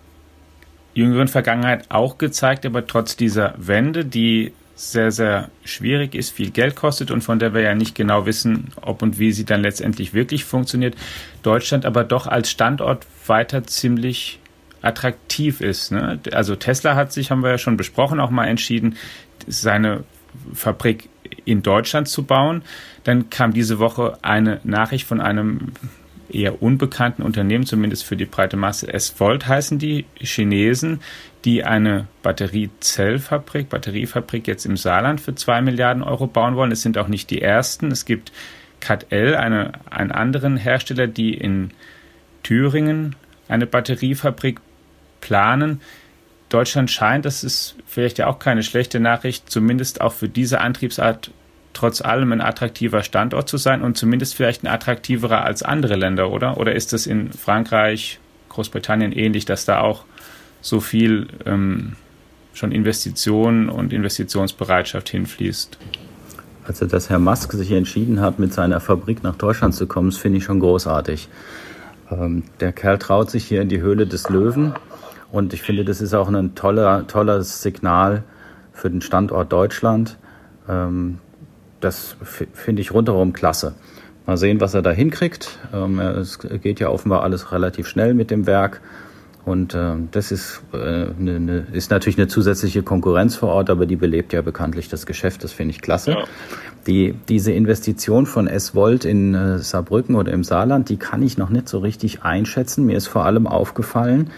jüngeren 0.94 1.28
Vergangenheit 1.28 1.86
auch 1.90 2.18
gezeigt, 2.18 2.66
aber 2.66 2.86
trotz 2.86 3.16
dieser 3.16 3.54
Wende, 3.58 4.06
die 4.06 4.54
sehr, 4.76 5.12
sehr 5.12 5.50
schwierig 5.64 6.16
ist, 6.16 6.32
viel 6.32 6.50
Geld 6.50 6.76
kostet 6.76 7.12
und 7.12 7.22
von 7.22 7.40
der 7.40 7.54
wir 7.54 7.62
ja 7.62 7.76
nicht 7.76 7.96
genau 7.96 8.26
wissen, 8.26 8.72
ob 8.82 9.02
und 9.02 9.20
wie 9.20 9.32
sie 9.32 9.46
dann 9.46 9.62
letztendlich 9.62 10.14
wirklich 10.14 10.44
funktioniert, 10.44 10.96
Deutschland 11.44 11.86
aber 11.86 12.04
doch 12.04 12.28
als 12.28 12.50
Standort 12.50 13.06
weiter 13.28 13.64
ziemlich 13.64 14.40
attraktiv 14.82 15.62
ist. 15.62 15.92
Ne? 15.92 16.20
Also 16.32 16.56
Tesla 16.56 16.96
hat 16.96 17.12
sich, 17.12 17.32
haben 17.32 17.44
wir 17.44 17.52
ja 17.52 17.58
schon 17.58 17.78
besprochen, 17.78 18.20
auch 18.20 18.30
mal 18.30 18.48
entschieden, 18.48 18.96
seine 19.48 20.04
Fabrik 20.54 21.10
in 21.46 21.64
Deutschland 21.64 22.08
zu 22.08 22.24
bauen. 22.24 22.64
Dann 23.04 23.30
kam 23.30 23.54
diese 23.54 23.80
Woche 23.80 24.18
eine 24.22 24.60
Nachricht 24.64 25.08
von 25.08 25.22
einem 25.22 25.74
eher 26.30 26.62
unbekannten 26.62 27.24
Unternehmen, 27.24 27.66
zumindest 27.66 28.06
für 28.06 28.16
die 28.16 28.26
breite 28.26 28.58
Masse. 28.58 28.92
S-Volt 28.92 29.48
heißen 29.48 29.80
die 29.80 30.06
Chinesen, 30.16 31.02
die 31.44 31.64
eine 31.64 32.08
Batteriezellfabrik, 32.24 33.70
Batteriefabrik 33.70 34.48
jetzt 34.48 34.66
im 34.66 34.78
Saarland 34.78 35.20
für 35.20 35.36
zwei 35.36 35.62
Milliarden 35.62 36.04
Euro 36.04 36.28
bauen 36.28 36.56
wollen. 36.56 36.72
Es 36.72 36.82
sind 36.82 36.98
auch 36.98 37.08
nicht 37.08 37.30
die 37.30 37.42
ersten. 37.42 37.92
Es 37.92 38.06
gibt 38.06 38.32
CATL, 38.80 39.36
eine, 39.36 39.74
einen 39.90 40.12
anderen 40.12 40.58
Hersteller, 40.58 41.08
die 41.08 41.34
in 41.34 41.72
Thüringen 42.44 43.16
eine 43.48 43.68
Batteriefabrik 43.68 44.60
planen. 45.22 45.82
Deutschland 46.50 46.92
scheint, 46.92 47.26
das 47.26 47.44
ist 47.44 47.76
vielleicht 47.88 48.18
ja 48.18 48.28
auch 48.28 48.40
keine 48.40 48.64
schlechte 48.64 49.00
Nachricht, 49.00 49.50
zumindest 49.50 50.02
auch 50.02 50.12
für 50.12 50.28
diese 50.28 50.60
Antriebsart 50.60 51.32
trotz 51.74 52.02
allem 52.02 52.34
ein 52.34 52.42
attraktiver 52.42 53.04
Standort 53.04 53.48
zu 53.48 53.58
sein 53.58 53.82
und 53.82 53.98
zumindest 53.98 54.36
vielleicht 54.36 54.64
ein 54.64 54.68
attraktiverer 54.68 55.44
als 55.44 55.64
andere 55.64 55.96
Länder, 55.96 56.30
oder? 56.30 56.58
Oder 56.58 56.76
ist 56.76 56.92
es 56.92 57.08
in 57.08 57.32
Frankreich, 57.32 58.20
Großbritannien 58.50 59.14
ähnlich, 59.14 59.46
dass 59.46 59.64
da 59.64 59.80
auch 59.80 60.04
so 60.62 60.82
viel 60.82 61.28
ähm, 61.46 61.94
schon 62.54 62.74
Investitionen 62.74 63.70
und 63.70 63.94
Investitionsbereitschaft 63.94 65.10
hinfließt? 65.10 65.78
Also, 66.68 66.86
dass 66.86 67.10
Herr 67.10 67.20
Musk 67.20 67.54
sich 67.54 67.72
entschieden 67.72 68.20
hat, 68.20 68.38
mit 68.38 68.54
seiner 68.54 68.80
Fabrik 68.80 69.24
nach 69.24 69.36
Deutschland 69.36 69.74
zu 69.74 69.88
kommen, 69.88 70.12
das 70.12 70.20
finde 70.20 70.38
ich 70.40 70.44
schon 70.44 70.60
großartig. 70.60 71.30
Ähm, 72.12 72.44
der 72.60 72.72
Kerl 72.72 73.00
traut 73.00 73.32
sich 73.32 73.46
hier 73.46 73.62
in 73.62 73.70
die 73.70 73.82
Höhle 73.82 74.06
des 74.06 74.30
Löwen 74.30 74.74
und 75.32 75.54
ich 75.54 75.62
finde, 75.62 75.86
das 75.86 76.02
ist 76.02 76.14
auch 76.14 76.28
ein 76.28 76.56
toller, 76.56 77.08
tolles 77.08 77.62
Signal 77.62 78.24
für 78.74 78.90
den 78.90 79.02
Standort 79.02 79.52
Deutschland. 79.52 80.18
Ähm, 80.68 81.20
das 81.80 82.16
finde 82.54 82.82
ich 82.82 82.94
rundherum 82.94 83.34
klasse. 83.34 83.74
Mal 84.28 84.38
sehen, 84.38 84.62
was 84.62 84.74
er 84.74 84.82
da 84.82 84.92
hinkriegt. 84.92 85.60
Ähm, 85.74 86.00
es 86.00 86.40
geht 86.40 86.80
ja 86.80 86.90
offenbar 86.90 87.24
alles 87.24 87.52
relativ 87.52 87.88
schnell 87.88 88.14
mit 88.14 88.30
dem 88.30 88.46
Werk. 88.46 88.82
Und 89.44 89.74
äh, 89.74 89.94
das 90.12 90.32
ist, 90.32 90.62
äh, 90.72 91.08
ne, 91.18 91.40
ne, 91.40 91.68
ist 91.72 91.90
natürlich 91.90 92.20
eine 92.20 92.28
zusätzliche 92.28 92.84
Konkurrenz 92.84 93.36
vor 93.36 93.50
Ort, 93.50 93.72
aber 93.72 93.88
die 93.88 93.96
belebt 93.96 94.34
ja 94.34 94.42
bekanntlich 94.44 94.88
das 94.88 95.08
Geschäft. 95.08 95.44
Das 95.44 95.52
finde 95.52 95.72
ich 95.72 95.82
klasse. 95.82 96.12
Ja. 96.12 96.24
Die, 96.86 97.16
diese 97.28 97.52
Investition 97.52 98.28
von 98.28 98.48
S-Volt 98.48 99.04
in 99.04 99.34
äh, 99.34 99.58
Saarbrücken 99.58 100.16
oder 100.16 100.32
im 100.32 100.44
Saarland, 100.44 100.90
die 100.90 100.98
kann 100.98 101.24
ich 101.24 101.40
noch 101.40 101.50
nicht 101.50 101.68
so 101.68 101.80
richtig 101.80 102.22
einschätzen. 102.22 102.86
Mir 102.86 102.98
ist 102.98 103.08
vor 103.08 103.26
allem 103.26 103.48
aufgefallen, 103.48 104.30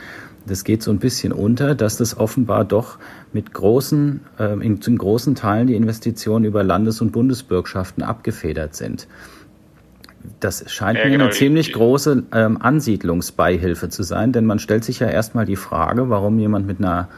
das 0.45 0.63
geht 0.63 0.83
so 0.83 0.91
ein 0.91 0.99
bisschen 0.99 1.31
unter, 1.31 1.75
dass 1.75 1.97
das 1.97 2.17
offenbar 2.17 2.65
doch 2.65 2.97
mit 3.31 3.53
großen, 3.53 4.21
äh, 4.39 4.53
in, 4.53 4.77
in 4.77 4.97
großen 4.97 5.35
Teilen 5.35 5.67
die 5.67 5.75
Investitionen 5.75 6.45
über 6.45 6.63
Landes- 6.63 7.01
und 7.01 7.11
Bundesbürgschaften 7.11 8.03
abgefedert 8.03 8.75
sind. 8.75 9.07
Das 10.39 10.71
scheint 10.71 10.97
ja, 10.97 11.05
mir 11.05 11.11
genau, 11.11 11.25
eine 11.25 11.33
ziemlich 11.33 11.73
große 11.73 12.23
ähm, 12.33 12.61
Ansiedlungsbeihilfe 12.61 13.89
zu 13.89 14.03
sein, 14.03 14.31
denn 14.31 14.45
man 14.45 14.59
stellt 14.59 14.83
sich 14.83 14.99
ja 14.99 15.07
erstmal 15.07 15.45
die 15.45 15.57
Frage, 15.57 16.09
warum 16.09 16.39
jemand 16.39 16.65
mit 16.65 16.79
einer 16.79 17.09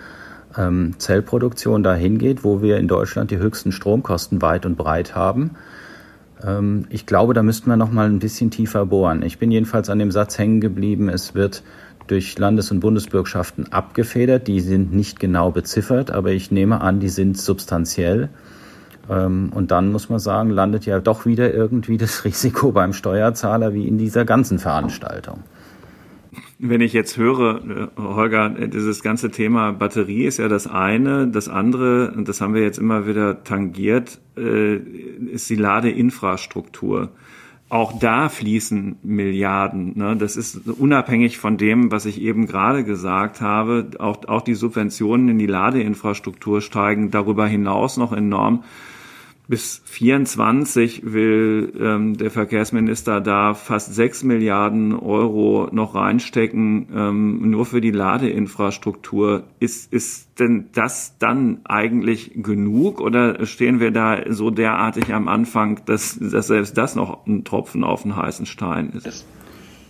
ähm, 0.58 0.96
Zellproduktion 0.98 1.84
dahin 1.84 2.18
geht, 2.18 2.44
wo 2.44 2.62
wir 2.62 2.78
in 2.78 2.88
Deutschland 2.88 3.32
die 3.32 3.38
höchsten 3.38 3.72
Stromkosten 3.72 4.42
weit 4.42 4.66
und 4.66 4.76
breit 4.76 5.16
haben. 5.16 5.52
Ähm, 6.44 6.86
ich 6.90 7.06
glaube, 7.06 7.34
da 7.34 7.44
müssten 7.44 7.70
wir 7.70 7.78
noch 7.78 7.92
mal 7.92 8.08
ein 8.08 8.20
bisschen 8.20 8.52
tiefer 8.52 8.86
bohren. 8.86 9.22
Ich 9.24 9.38
bin 9.38 9.52
jedenfalls 9.52 9.90
an 9.90 10.00
dem 10.00 10.12
Satz 10.12 10.38
hängen 10.38 10.62
geblieben, 10.62 11.10
es 11.10 11.36
wird 11.36 11.64
durch 12.08 12.38
Landes- 12.38 12.72
und 12.72 12.80
Bundesbürgschaften 12.80 13.72
abgefedert. 13.72 14.48
Die 14.48 14.60
sind 14.60 14.94
nicht 14.94 15.20
genau 15.20 15.52
beziffert, 15.52 16.12
aber 16.12 16.32
ich 16.32 16.52
nehme 16.52 16.82
an, 16.82 17.00
die 17.00 17.10
sind 17.10 17.38
substanziell. 17.38 18.30
Ähm, 19.10 19.52
und 19.54 19.72
dann 19.72 19.91
muss 19.91 20.10
man 20.10 20.20
sagen, 20.20 20.50
landet 20.50 20.86
ja 20.86 21.00
doch 21.00 21.26
wieder 21.26 21.54
irgendwie 21.54 21.98
das 21.98 22.26
Risiko 22.26 22.72
beim 22.72 22.94
Steuerzahler 22.94 23.74
wie 23.74 23.88
in 23.88 23.98
dieser 23.98 24.26
ganzen 24.26 24.60
Veranstaltung. 24.60 25.44
Wenn 26.58 26.82
ich 26.82 26.94
jetzt 26.94 27.18
höre, 27.18 27.62
äh, 27.65 28.02
Holger, 28.02 28.50
dieses 28.50 29.04
ganze 29.04 29.30
Thema 29.30 29.72
Batterie 29.72 30.26
ist 30.26 30.38
ja 30.38 30.48
das 30.48 30.68
eine. 30.68 31.28
Das 31.28 31.50
andere, 31.50 32.12
und 32.12 32.28
das 32.30 32.41
haben 32.41 32.54
wir 32.54 32.62
jetzt 32.62 32.78
immer 32.78 33.08
wieder 33.08 33.44
tangiert, 33.44 34.20
äh, 34.38 34.76
ist 34.76 35.50
die 35.50 35.56
Ladeinfrastruktur 35.56 37.10
auch 37.76 38.00
da 38.00 38.30
fließen 38.30 39.00
Milliarden. 39.04 39.98
Ne? 39.98 40.16
Das 40.16 40.38
ist 40.38 40.66
unabhängig 40.68 41.38
von 41.38 41.58
dem, 41.58 41.92
was 41.92 42.06
ich 42.06 42.22
eben 42.22 42.48
gerade 42.48 42.86
gesagt 42.86 43.42
habe. 43.42 43.90
Auch, 44.00 44.26
auch 44.28 44.42
die 44.42 44.56
Subventionen 44.56 45.28
in 45.28 45.38
die 45.38 45.46
Ladeinfrastruktur 45.46 46.62
steigen 46.62 47.12
darüber 47.12 47.46
hinaus 47.48 47.98
noch 47.98 48.14
enorm. 48.14 48.64
Bis 49.48 49.82
24 49.86 51.14
will 51.14 51.72
ähm, 51.80 52.18
der 52.18 52.32
Verkehrsminister 52.32 53.22
da 53.22 53.54
fast 53.54 53.94
sechs 53.94 54.24
Milliarden 54.24 54.94
Euro 54.94 55.70
noch 55.72 55.94
reinstecken, 55.94 56.88
ähm, 56.94 57.52
nur 57.52 57.68
für 57.68 57.80
die 57.80 57.92
Ladeinfrastruktur. 57.92 59.44
Ist, 59.60 59.94
ist 59.94 60.40
denn 60.40 60.70
das 60.74 61.18
dann 61.20 61.60
eigentlich 61.64 62.32
genug 62.36 63.00
oder 63.02 63.46
stehen 63.46 63.80
wir 63.80 63.92
da 63.92 64.34
so 64.34 64.50
derartig 64.50 65.14
am 65.14 65.28
Anfang, 65.28 65.82
dass, 65.86 66.18
dass 66.20 66.48
selbst 66.48 66.76
das 66.76 66.96
noch 66.96 67.28
ein 67.28 67.44
Tropfen 67.44 67.84
auf 67.84 68.02
den 68.02 68.16
heißen 68.16 68.48
Stein 68.48 68.94
ist? 68.94 69.28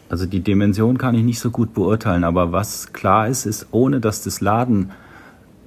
Also 0.09 0.25
die 0.25 0.41
Dimension 0.41 0.97
kann 0.97 1.15
ich 1.15 1.23
nicht 1.23 1.39
so 1.39 1.49
gut 1.49 1.73
beurteilen, 1.73 2.25
aber 2.25 2.51
was 2.51 2.91
klar 2.91 3.27
ist, 3.27 3.45
ist, 3.45 3.67
ohne 3.71 4.01
dass 4.01 4.21
das 4.21 4.41
Laden 4.41 4.91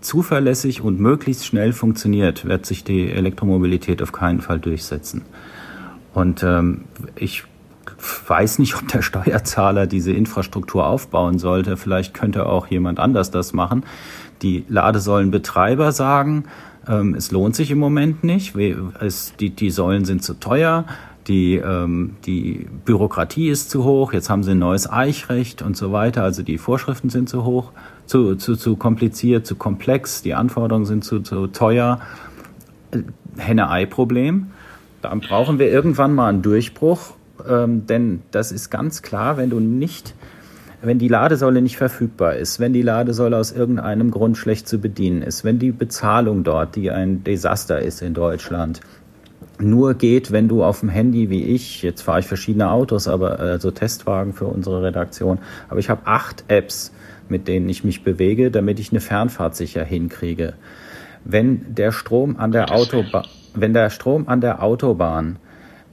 zuverlässig 0.00 0.80
und 0.80 1.00
möglichst 1.00 1.46
schnell 1.46 1.72
funktioniert, 1.72 2.46
wird 2.46 2.66
sich 2.66 2.84
die 2.84 3.10
Elektromobilität 3.10 4.02
auf 4.02 4.12
keinen 4.12 4.40
Fall 4.40 4.60
durchsetzen. 4.60 5.22
Und 6.14 6.42
ähm, 6.42 6.84
ich 7.16 7.44
weiß 8.26 8.58
nicht, 8.58 8.76
ob 8.76 8.88
der 8.88 9.02
Steuerzahler 9.02 9.86
diese 9.86 10.12
Infrastruktur 10.12 10.86
aufbauen 10.86 11.38
sollte. 11.38 11.76
Vielleicht 11.76 12.14
könnte 12.14 12.46
auch 12.46 12.66
jemand 12.68 12.98
anders 13.00 13.30
das 13.30 13.52
machen. 13.52 13.84
Die 14.42 14.64
Ladesäulenbetreiber 14.68 15.92
sagen, 15.92 16.44
ähm, 16.86 17.14
es 17.14 17.30
lohnt 17.30 17.56
sich 17.56 17.70
im 17.70 17.78
Moment 17.78 18.24
nicht. 18.24 18.54
Es, 19.00 19.34
die, 19.38 19.50
die 19.50 19.70
Säulen 19.70 20.04
sind 20.04 20.22
zu 20.22 20.34
teuer. 20.34 20.84
Die, 21.28 21.56
ähm, 21.56 22.16
die 22.24 22.66
Bürokratie 22.84 23.50
ist 23.50 23.70
zu 23.70 23.84
hoch. 23.84 24.12
Jetzt 24.12 24.30
haben 24.30 24.42
sie 24.42 24.52
ein 24.52 24.58
neues 24.58 24.90
Eichrecht 24.90 25.60
und 25.62 25.76
so 25.76 25.92
weiter. 25.92 26.22
Also 26.22 26.42
die 26.42 26.58
Vorschriften 26.58 27.10
sind 27.10 27.28
zu 27.28 27.44
hoch 27.44 27.72
zu, 28.06 28.34
zu, 28.36 28.56
zu 28.56 28.76
kompliziert, 28.76 29.46
zu 29.46 29.54
komplex, 29.54 30.22
die 30.22 30.34
Anforderungen 30.34 30.86
sind 30.86 31.04
zu, 31.04 31.20
zu 31.20 31.46
teuer. 31.48 32.00
Henne-Ei-Problem. 33.36 34.48
Dann 35.02 35.20
brauchen 35.20 35.58
wir 35.58 35.70
irgendwann 35.70 36.14
mal 36.14 36.28
einen 36.28 36.42
Durchbruch, 36.42 37.12
ähm, 37.48 37.86
denn 37.86 38.22
das 38.30 38.50
ist 38.50 38.70
ganz 38.70 39.02
klar, 39.02 39.36
wenn 39.36 39.50
du 39.50 39.60
nicht, 39.60 40.14
wenn 40.82 40.98
die 40.98 41.08
Ladesäule 41.08 41.62
nicht 41.62 41.76
verfügbar 41.76 42.34
ist, 42.34 42.58
wenn 42.58 42.72
die 42.72 42.82
Ladesäule 42.82 43.36
aus 43.36 43.52
irgendeinem 43.52 44.10
Grund 44.10 44.36
schlecht 44.36 44.66
zu 44.66 44.78
bedienen 44.78 45.22
ist, 45.22 45.44
wenn 45.44 45.58
die 45.58 45.70
Bezahlung 45.70 46.42
dort, 46.42 46.74
die 46.74 46.90
ein 46.90 47.22
Desaster 47.22 47.80
ist 47.80 48.02
in 48.02 48.14
Deutschland, 48.14 48.80
nur 49.60 49.94
geht, 49.94 50.30
wenn 50.30 50.48
du 50.48 50.62
auf 50.62 50.80
dem 50.80 50.88
Handy 50.88 51.30
wie 51.30 51.42
ich, 51.44 51.82
jetzt 51.82 52.02
fahre 52.02 52.20
ich 52.20 52.26
verschiedene 52.26 52.70
Autos, 52.70 53.08
aber 53.08 53.40
äh, 53.40 53.58
so 53.58 53.70
Testwagen 53.70 54.32
für 54.32 54.46
unsere 54.46 54.82
Redaktion, 54.82 55.38
aber 55.68 55.80
ich 55.80 55.90
habe 55.90 56.02
acht 56.06 56.44
Apps 56.48 56.92
mit 57.30 57.48
denen 57.48 57.68
ich 57.68 57.84
mich 57.84 58.02
bewege, 58.02 58.50
damit 58.50 58.80
ich 58.80 58.90
eine 58.90 59.00
Fernfahrt 59.00 59.56
sicher 59.56 59.84
hinkriege. 59.84 60.54
Wenn 61.24 61.74
der 61.74 61.92
Strom 61.92 62.36
an 62.36 62.52
der 62.52 62.72
Autobahn, 62.72 63.26
wenn 63.54 63.72
der 63.72 63.90
Strom 63.90 64.28
an 64.28 64.40
der 64.40 64.62
Autobahn 64.62 65.36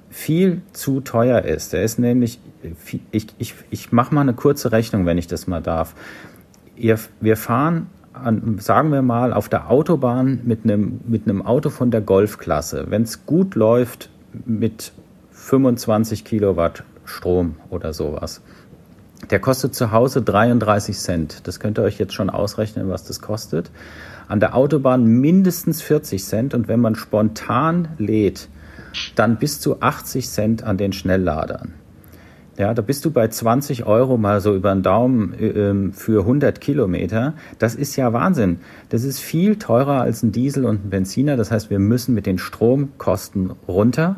viel 0.10 0.62
zu 0.72 1.02
teuer 1.02 1.42
ist, 1.42 1.74
der 1.74 1.84
ist 1.84 2.00
nämlich, 2.00 2.40
ich, 3.12 3.28
ich, 3.38 3.54
ich 3.70 3.92
mache 3.92 4.14
mal 4.14 4.22
eine 4.22 4.34
kurze 4.34 4.72
Rechnung, 4.72 5.06
wenn 5.06 5.18
ich 5.18 5.28
das 5.28 5.48
mal 5.48 5.62
darf. 5.62 5.96
Ihr, 6.76 7.00
wir 7.20 7.38
fahren 7.38 7.88
an, 8.24 8.58
sagen 8.60 8.92
wir 8.92 9.02
mal, 9.02 9.34
auf 9.34 9.50
der 9.50 9.70
Autobahn 9.70 10.42
mit 10.44 10.64
einem, 10.64 11.02
mit 11.08 11.28
einem 11.28 11.42
Auto 11.42 11.70
von 11.70 11.92
der 11.92 12.02
Golfklasse, 12.02 12.86
wenn 12.90 13.04
es 13.04 13.26
gut 13.26 13.56
läuft, 13.56 14.10
mit 14.46 14.92
25 15.32 16.26
Kilowatt 16.26 16.84
Strom 17.06 17.56
oder 17.70 17.94
sowas. 17.94 18.42
Der 19.30 19.40
kostet 19.40 19.74
zu 19.74 19.92
Hause 19.92 20.22
33 20.22 20.98
Cent. 20.98 21.48
Das 21.48 21.60
könnt 21.60 21.80
ihr 21.80 21.84
euch 21.84 21.98
jetzt 21.98 22.14
schon 22.14 22.30
ausrechnen, 22.30 22.90
was 22.90 23.04
das 23.04 23.22
kostet. 23.22 23.72
An 24.28 24.40
der 24.40 24.56
Autobahn 24.56 25.06
mindestens 25.06 25.82
40 25.82 26.24
Cent 26.24 26.54
und 26.54 26.68
wenn 26.68 26.80
man 26.80 26.96
spontan 26.96 27.90
lädt, 27.98 28.50
dann 29.16 29.38
bis 29.38 29.60
zu 29.60 29.82
80 29.82 30.30
Cent 30.30 30.64
an 30.64 30.78
den 30.78 30.94
Schnellladern. 30.94 31.74
Ja, 32.58 32.74
da 32.74 32.82
bist 32.82 33.04
du 33.04 33.12
bei 33.12 33.28
20 33.28 33.86
Euro 33.86 34.18
mal 34.18 34.40
so 34.40 34.56
über 34.56 34.74
den 34.74 34.82
Daumen 34.82 35.34
äh, 35.34 35.92
für 35.94 36.22
100 36.22 36.62
Kilometer. 36.62 37.34
Das 37.60 37.76
ist 37.76 37.98
ja 37.98 38.14
Wahnsinn. 38.14 38.60
Das 38.90 39.04
ist 39.04 39.20
viel 39.20 39.58
teurer 39.58 40.02
als 40.02 40.24
ein 40.24 40.32
Diesel 40.32 40.66
und 40.66 40.86
ein 40.86 40.90
Benziner. 40.90 41.36
Das 41.36 41.52
heißt, 41.52 41.70
wir 41.70 41.80
müssen 41.80 42.16
mit 42.16 42.26
den 42.26 42.38
Stromkosten 42.38 43.52
runter. 43.68 44.18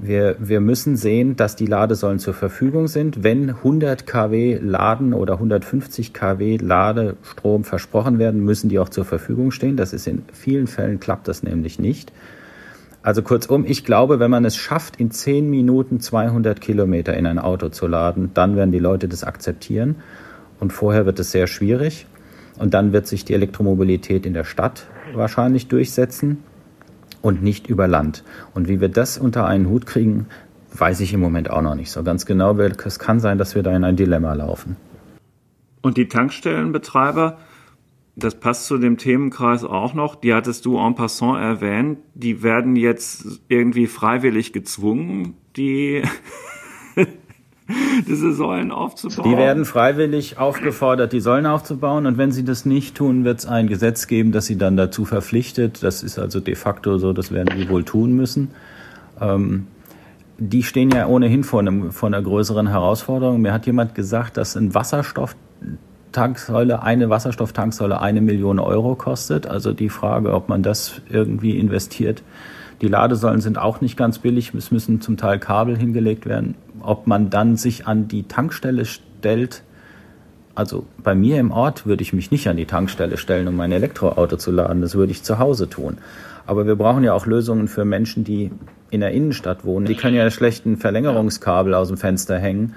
Wir, 0.00 0.36
wir 0.38 0.60
müssen 0.60 0.96
sehen, 0.96 1.36
dass 1.36 1.54
die 1.54 1.66
Ladesäulen 1.66 2.18
zur 2.18 2.34
Verfügung 2.34 2.88
sind. 2.88 3.22
Wenn 3.22 3.50
100 3.50 4.06
kW 4.06 4.58
Laden 4.60 5.14
oder 5.14 5.34
150 5.34 6.12
kW 6.12 6.56
Ladestrom 6.56 7.64
versprochen 7.64 8.18
werden, 8.18 8.44
müssen 8.44 8.68
die 8.68 8.80
auch 8.80 8.88
zur 8.88 9.04
Verfügung 9.04 9.52
stehen. 9.52 9.76
Das 9.76 9.92
ist 9.92 10.08
in 10.08 10.24
vielen 10.32 10.66
Fällen 10.66 10.98
klappt 10.98 11.28
das 11.28 11.44
nämlich 11.44 11.78
nicht. 11.78 12.12
Also 13.02 13.22
kurzum, 13.22 13.64
ich 13.66 13.84
glaube, 13.84 14.18
wenn 14.18 14.30
man 14.30 14.44
es 14.44 14.56
schafft, 14.56 14.96
in 14.96 15.10
10 15.10 15.48
Minuten 15.48 16.00
200 16.00 16.60
Kilometer 16.60 17.16
in 17.16 17.26
ein 17.26 17.38
Auto 17.38 17.68
zu 17.68 17.86
laden, 17.86 18.32
dann 18.34 18.56
werden 18.56 18.72
die 18.72 18.80
Leute 18.80 19.08
das 19.08 19.24
akzeptieren. 19.24 19.96
Und 20.60 20.72
vorher 20.72 21.06
wird 21.06 21.18
es 21.20 21.30
sehr 21.30 21.46
schwierig. 21.46 22.06
Und 22.58 22.74
dann 22.74 22.92
wird 22.92 23.06
sich 23.06 23.24
die 23.24 23.34
Elektromobilität 23.34 24.26
in 24.26 24.34
der 24.34 24.44
Stadt 24.44 24.86
wahrscheinlich 25.14 25.68
durchsetzen 25.68 26.42
und 27.22 27.42
nicht 27.42 27.68
über 27.68 27.86
Land. 27.86 28.24
Und 28.52 28.68
wie 28.68 28.80
wir 28.80 28.88
das 28.88 29.16
unter 29.16 29.46
einen 29.46 29.68
Hut 29.68 29.86
kriegen, 29.86 30.26
weiß 30.74 31.00
ich 31.00 31.12
im 31.12 31.20
Moment 31.20 31.50
auch 31.50 31.62
noch 31.62 31.76
nicht 31.76 31.90
so 31.90 32.02
ganz 32.02 32.26
genau. 32.26 32.58
Es 32.58 32.98
kann 32.98 33.20
sein, 33.20 33.38
dass 33.38 33.54
wir 33.54 33.62
da 33.62 33.74
in 33.74 33.84
ein 33.84 33.96
Dilemma 33.96 34.34
laufen. 34.34 34.76
Und 35.82 35.96
die 35.96 36.08
Tankstellenbetreiber, 36.08 37.38
das 38.18 38.34
passt 38.34 38.66
zu 38.66 38.78
dem 38.78 38.98
Themenkreis 38.98 39.64
auch 39.64 39.94
noch, 39.94 40.14
die 40.14 40.34
hattest 40.34 40.66
du 40.66 40.78
en 40.78 40.94
passant 40.94 41.40
erwähnt, 41.40 41.98
die 42.14 42.42
werden 42.42 42.76
jetzt 42.76 43.40
irgendwie 43.48 43.86
freiwillig 43.86 44.52
gezwungen, 44.52 45.34
die 45.56 46.02
diese 48.08 48.32
Säulen 48.32 48.72
aufzubauen. 48.72 49.30
Die 49.30 49.36
werden 49.36 49.64
freiwillig 49.64 50.38
aufgefordert, 50.38 51.12
die 51.12 51.20
Säulen 51.20 51.46
aufzubauen. 51.46 52.06
Und 52.06 52.18
wenn 52.18 52.32
sie 52.32 52.44
das 52.44 52.64
nicht 52.64 52.96
tun, 52.96 53.24
wird 53.24 53.40
es 53.40 53.46
ein 53.46 53.68
Gesetz 53.68 54.06
geben, 54.06 54.32
das 54.32 54.46
sie 54.46 54.56
dann 54.56 54.76
dazu 54.76 55.04
verpflichtet. 55.04 55.82
Das 55.82 56.02
ist 56.02 56.18
also 56.18 56.40
de 56.40 56.54
facto 56.54 56.98
so, 56.98 57.12
das 57.12 57.30
werden 57.30 57.56
sie 57.58 57.68
wohl 57.68 57.84
tun 57.84 58.12
müssen. 58.14 58.50
Ähm, 59.20 59.66
die 60.38 60.62
stehen 60.62 60.90
ja 60.90 61.06
ohnehin 61.06 61.44
vor, 61.44 61.60
einem, 61.60 61.90
vor 61.92 62.06
einer 62.06 62.22
größeren 62.22 62.68
Herausforderung. 62.68 63.40
Mir 63.40 63.52
hat 63.52 63.66
jemand 63.66 63.94
gesagt, 63.94 64.36
dass 64.36 64.56
ein 64.56 64.74
Wasserstofftanksäule, 66.12 66.82
eine 66.82 67.10
Wasserstofftanksäule 67.10 68.00
eine 68.00 68.20
Million 68.20 68.58
Euro 68.58 68.94
kostet. 68.94 69.46
Also 69.46 69.72
die 69.72 69.88
Frage, 69.88 70.32
ob 70.32 70.48
man 70.48 70.62
das 70.62 71.00
irgendwie 71.10 71.58
investiert, 71.58 72.22
die 72.80 72.88
Ladesäulen 72.88 73.40
sind 73.40 73.58
auch 73.58 73.80
nicht 73.80 73.96
ganz 73.96 74.18
billig. 74.18 74.54
Es 74.54 74.70
müssen 74.70 75.00
zum 75.00 75.16
Teil 75.16 75.38
Kabel 75.38 75.76
hingelegt 75.76 76.26
werden. 76.26 76.54
Ob 76.80 77.06
man 77.06 77.28
dann 77.28 77.56
sich 77.56 77.86
an 77.86 78.08
die 78.08 78.22
Tankstelle 78.22 78.84
stellt, 78.84 79.62
also 80.54 80.86
bei 81.02 81.14
mir 81.14 81.38
im 81.38 81.50
Ort 81.50 81.86
würde 81.86 82.02
ich 82.02 82.12
mich 82.12 82.30
nicht 82.30 82.48
an 82.48 82.56
die 82.56 82.66
Tankstelle 82.66 83.16
stellen, 83.16 83.48
um 83.48 83.56
mein 83.56 83.72
Elektroauto 83.72 84.36
zu 84.36 84.50
laden. 84.50 84.80
Das 84.80 84.94
würde 84.94 85.12
ich 85.12 85.22
zu 85.22 85.38
Hause 85.38 85.68
tun. 85.68 85.98
Aber 86.46 86.66
wir 86.66 86.76
brauchen 86.76 87.04
ja 87.04 87.12
auch 87.12 87.26
Lösungen 87.26 87.68
für 87.68 87.84
Menschen, 87.84 88.24
die 88.24 88.50
in 88.90 89.00
der 89.00 89.10
Innenstadt 89.10 89.64
wohnen. 89.64 89.86
Die 89.86 89.96
können 89.96 90.16
ja 90.16 90.30
schlecht 90.30 90.64
ein 90.64 90.76
Verlängerungskabel 90.76 91.74
aus 91.74 91.88
dem 91.88 91.96
Fenster 91.96 92.38
hängen. 92.38 92.74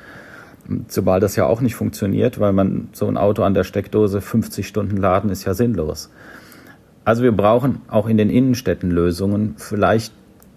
Zumal 0.87 1.19
das 1.19 1.35
ja 1.35 1.45
auch 1.45 1.61
nicht 1.61 1.75
funktioniert, 1.75 2.39
weil 2.39 2.53
man 2.53 2.89
so 2.93 3.07
ein 3.07 3.17
Auto 3.17 3.43
an 3.43 3.53
der 3.53 3.63
Steckdose 3.63 4.21
50 4.21 4.67
Stunden 4.67 4.97
laden 4.97 5.29
ist 5.29 5.45
ja 5.45 5.53
sinnlos. 5.53 6.09
Also 7.03 7.23
wir 7.23 7.31
brauchen 7.31 7.81
auch 7.87 8.07
in 8.07 8.17
den 8.17 8.29
Innenstädten 8.29 8.91
Lösungen. 8.91 9.55
Vielleicht 9.57 10.13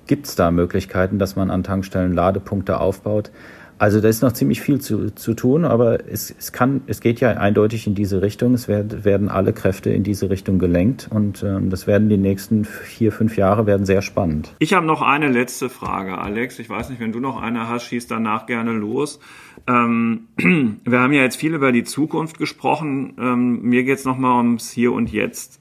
gibt 0.07 0.27
es 0.27 0.37
da 0.37 0.50
Möglichkeiten, 0.50 1.18
dass 1.18 1.37
man 1.37 1.50
an 1.50 1.62
Tankstellen 1.62 2.12
Ladepunkte 2.12 2.79
aufbaut. 2.81 3.31
Also 3.79 4.01
da 4.01 4.09
ist 4.09 4.23
noch 4.23 4.33
ziemlich 4.33 4.61
viel 4.61 4.81
zu, 4.81 5.11
zu 5.11 5.35
tun, 5.35 5.65
aber 5.65 6.09
es, 6.09 6.35
es, 6.37 6.53
kann, 6.53 6.83
es 6.87 7.01
geht 7.01 7.21
ja 7.21 7.31
eindeutig 7.31 7.87
in 7.87 7.95
diese 7.95 8.23
Richtung. 8.23 8.55
Es 8.55 8.69
werd, 8.69 9.05
werden 9.05 9.29
alle 9.29 9.53
Kräfte 9.53 9.91
in 9.91 10.03
diese 10.05 10.31
Richtung 10.31 10.59
gelenkt 10.59 11.09
und 11.11 11.43
ähm, 11.43 11.71
das 11.71 11.87
werden 11.87 12.09
die 12.09 12.17
nächsten 12.17 12.65
vier, 12.65 13.13
fünf 13.13 13.37
Jahre 13.37 13.67
werden 13.67 13.85
sehr 13.85 14.03
spannend. 14.03 14.55
Ich 14.59 14.75
habe 14.75 14.87
noch 14.87 15.03
eine 15.03 15.29
letzte 15.29 15.69
Frage, 15.69 16.19
Alex. 16.19 16.59
Ich 16.59 16.71
weiß 16.71 16.91
nicht, 16.91 17.01
wenn 17.01 17.13
du 17.13 17.21
noch 17.21 17.41
eine 17.41 17.69
hast, 17.69 17.85
schieß 17.85 18.07
danach 18.07 18.47
gerne 18.47 18.73
los. 18.73 19.19
Ähm, 19.67 20.29
wir 20.85 21.01
haben 21.01 21.13
ja 21.13 21.23
jetzt 21.23 21.37
viel 21.37 21.55
über 21.55 21.73
die 21.73 21.85
Zukunft 21.85 22.39
gesprochen. 22.39 23.15
Ähm, 23.19 23.63
mir 23.63 23.85
geht 23.85 23.99
es 23.99 24.05
nochmal 24.05 24.39
ums 24.39 24.71
Hier 24.71 24.93
und 24.93 25.13
Jetzt 25.13 25.61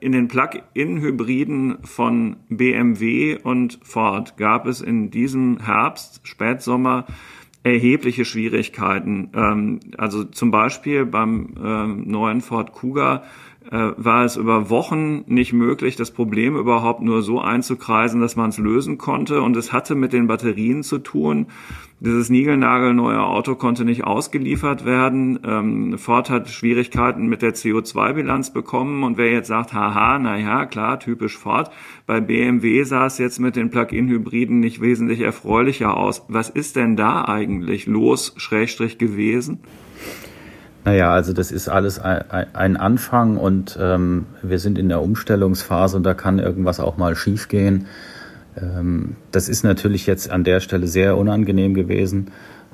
in 0.00 0.12
den 0.12 0.28
Plug-in-Hybriden 0.28 1.78
von 1.84 2.36
BMW 2.48 3.38
und 3.42 3.78
Ford 3.82 4.36
gab 4.36 4.66
es 4.66 4.80
in 4.80 5.10
diesem 5.10 5.58
Herbst, 5.60 6.20
Spätsommer 6.24 7.06
erhebliche 7.66 8.24
Schwierigkeiten. 8.24 9.30
Ähm, 9.34 9.80
also 9.98 10.24
zum 10.24 10.50
Beispiel 10.50 11.04
beim 11.04 11.54
ähm, 11.62 12.04
neuen 12.06 12.40
Ford 12.40 12.72
Kuga 12.72 13.24
äh, 13.70 13.92
war 13.96 14.24
es 14.24 14.36
über 14.36 14.70
Wochen 14.70 15.24
nicht 15.26 15.52
möglich, 15.52 15.96
das 15.96 16.10
Problem 16.10 16.56
überhaupt 16.56 17.02
nur 17.02 17.22
so 17.22 17.40
einzukreisen, 17.40 18.20
dass 18.20 18.36
man 18.36 18.50
es 18.50 18.58
lösen 18.58 18.98
konnte. 18.98 19.42
Und 19.42 19.56
es 19.56 19.72
hatte 19.72 19.94
mit 19.94 20.12
den 20.12 20.26
Batterien 20.26 20.82
zu 20.82 20.98
tun. 20.98 21.46
Dieses 21.98 22.28
niegelnagelneue 22.28 23.20
Auto 23.22 23.54
konnte 23.54 23.84
nicht 23.84 24.04
ausgeliefert 24.04 24.84
werden. 24.84 25.38
Ähm, 25.44 25.98
Ford 25.98 26.28
hat 26.28 26.48
Schwierigkeiten 26.48 27.26
mit 27.26 27.42
der 27.42 27.54
CO2-Bilanz 27.54 28.52
bekommen. 28.52 29.02
Und 29.02 29.16
wer 29.16 29.32
jetzt 29.32 29.48
sagt, 29.48 29.72
haha, 29.72 30.18
na 30.18 30.38
ja, 30.38 30.66
klar, 30.66 31.00
typisch 31.00 31.38
Ford. 31.38 31.70
Bei 32.06 32.20
BMW 32.20 32.82
sah 32.82 33.06
es 33.06 33.18
jetzt 33.18 33.40
mit 33.40 33.56
den 33.56 33.70
Plug-in-Hybriden 33.70 34.60
nicht 34.60 34.80
wesentlich 34.80 35.20
erfreulicher 35.20 35.96
aus. 35.96 36.24
Was 36.28 36.50
ist 36.50 36.76
denn 36.76 36.96
da 36.96 37.24
eigentlich 37.24 37.86
los, 37.86 38.34
Schrägstrich 38.36 38.98
gewesen? 38.98 39.60
Naja, 40.86 41.12
also 41.12 41.32
das 41.32 41.50
ist 41.50 41.68
alles 41.68 41.98
ein 41.98 42.76
Anfang 42.76 43.38
und 43.38 43.76
ähm, 43.80 44.26
wir 44.40 44.60
sind 44.60 44.78
in 44.78 44.88
der 44.88 45.02
Umstellungsphase 45.02 45.96
und 45.96 46.04
da 46.04 46.14
kann 46.14 46.38
irgendwas 46.38 46.78
auch 46.78 46.96
mal 46.96 47.16
schiefgehen. 47.16 47.86
Ähm, 48.56 49.16
das 49.32 49.48
ist 49.48 49.64
natürlich 49.64 50.06
jetzt 50.06 50.30
an 50.30 50.44
der 50.44 50.60
Stelle 50.60 50.86
sehr 50.86 51.16
unangenehm 51.16 51.74
gewesen, 51.74 52.30